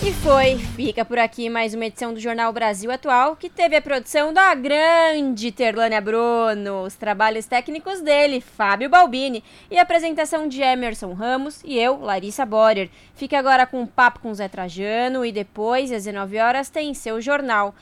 [0.03, 3.81] E foi, fica por aqui mais uma edição do Jornal Brasil Atual, que teve a
[3.81, 10.61] produção da grande Terlânia Bruno, os trabalhos técnicos dele, Fábio Balbini, e a apresentação de
[10.61, 12.89] Emerson Ramos e eu, Larissa Borer.
[13.15, 17.19] Fique agora com um papo com Zé Trajano e depois, às 19 horas, tem seu
[17.19, 17.73] jornal.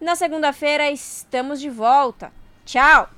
[0.00, 2.32] Na segunda-feira estamos de volta.
[2.64, 3.10] Tchau!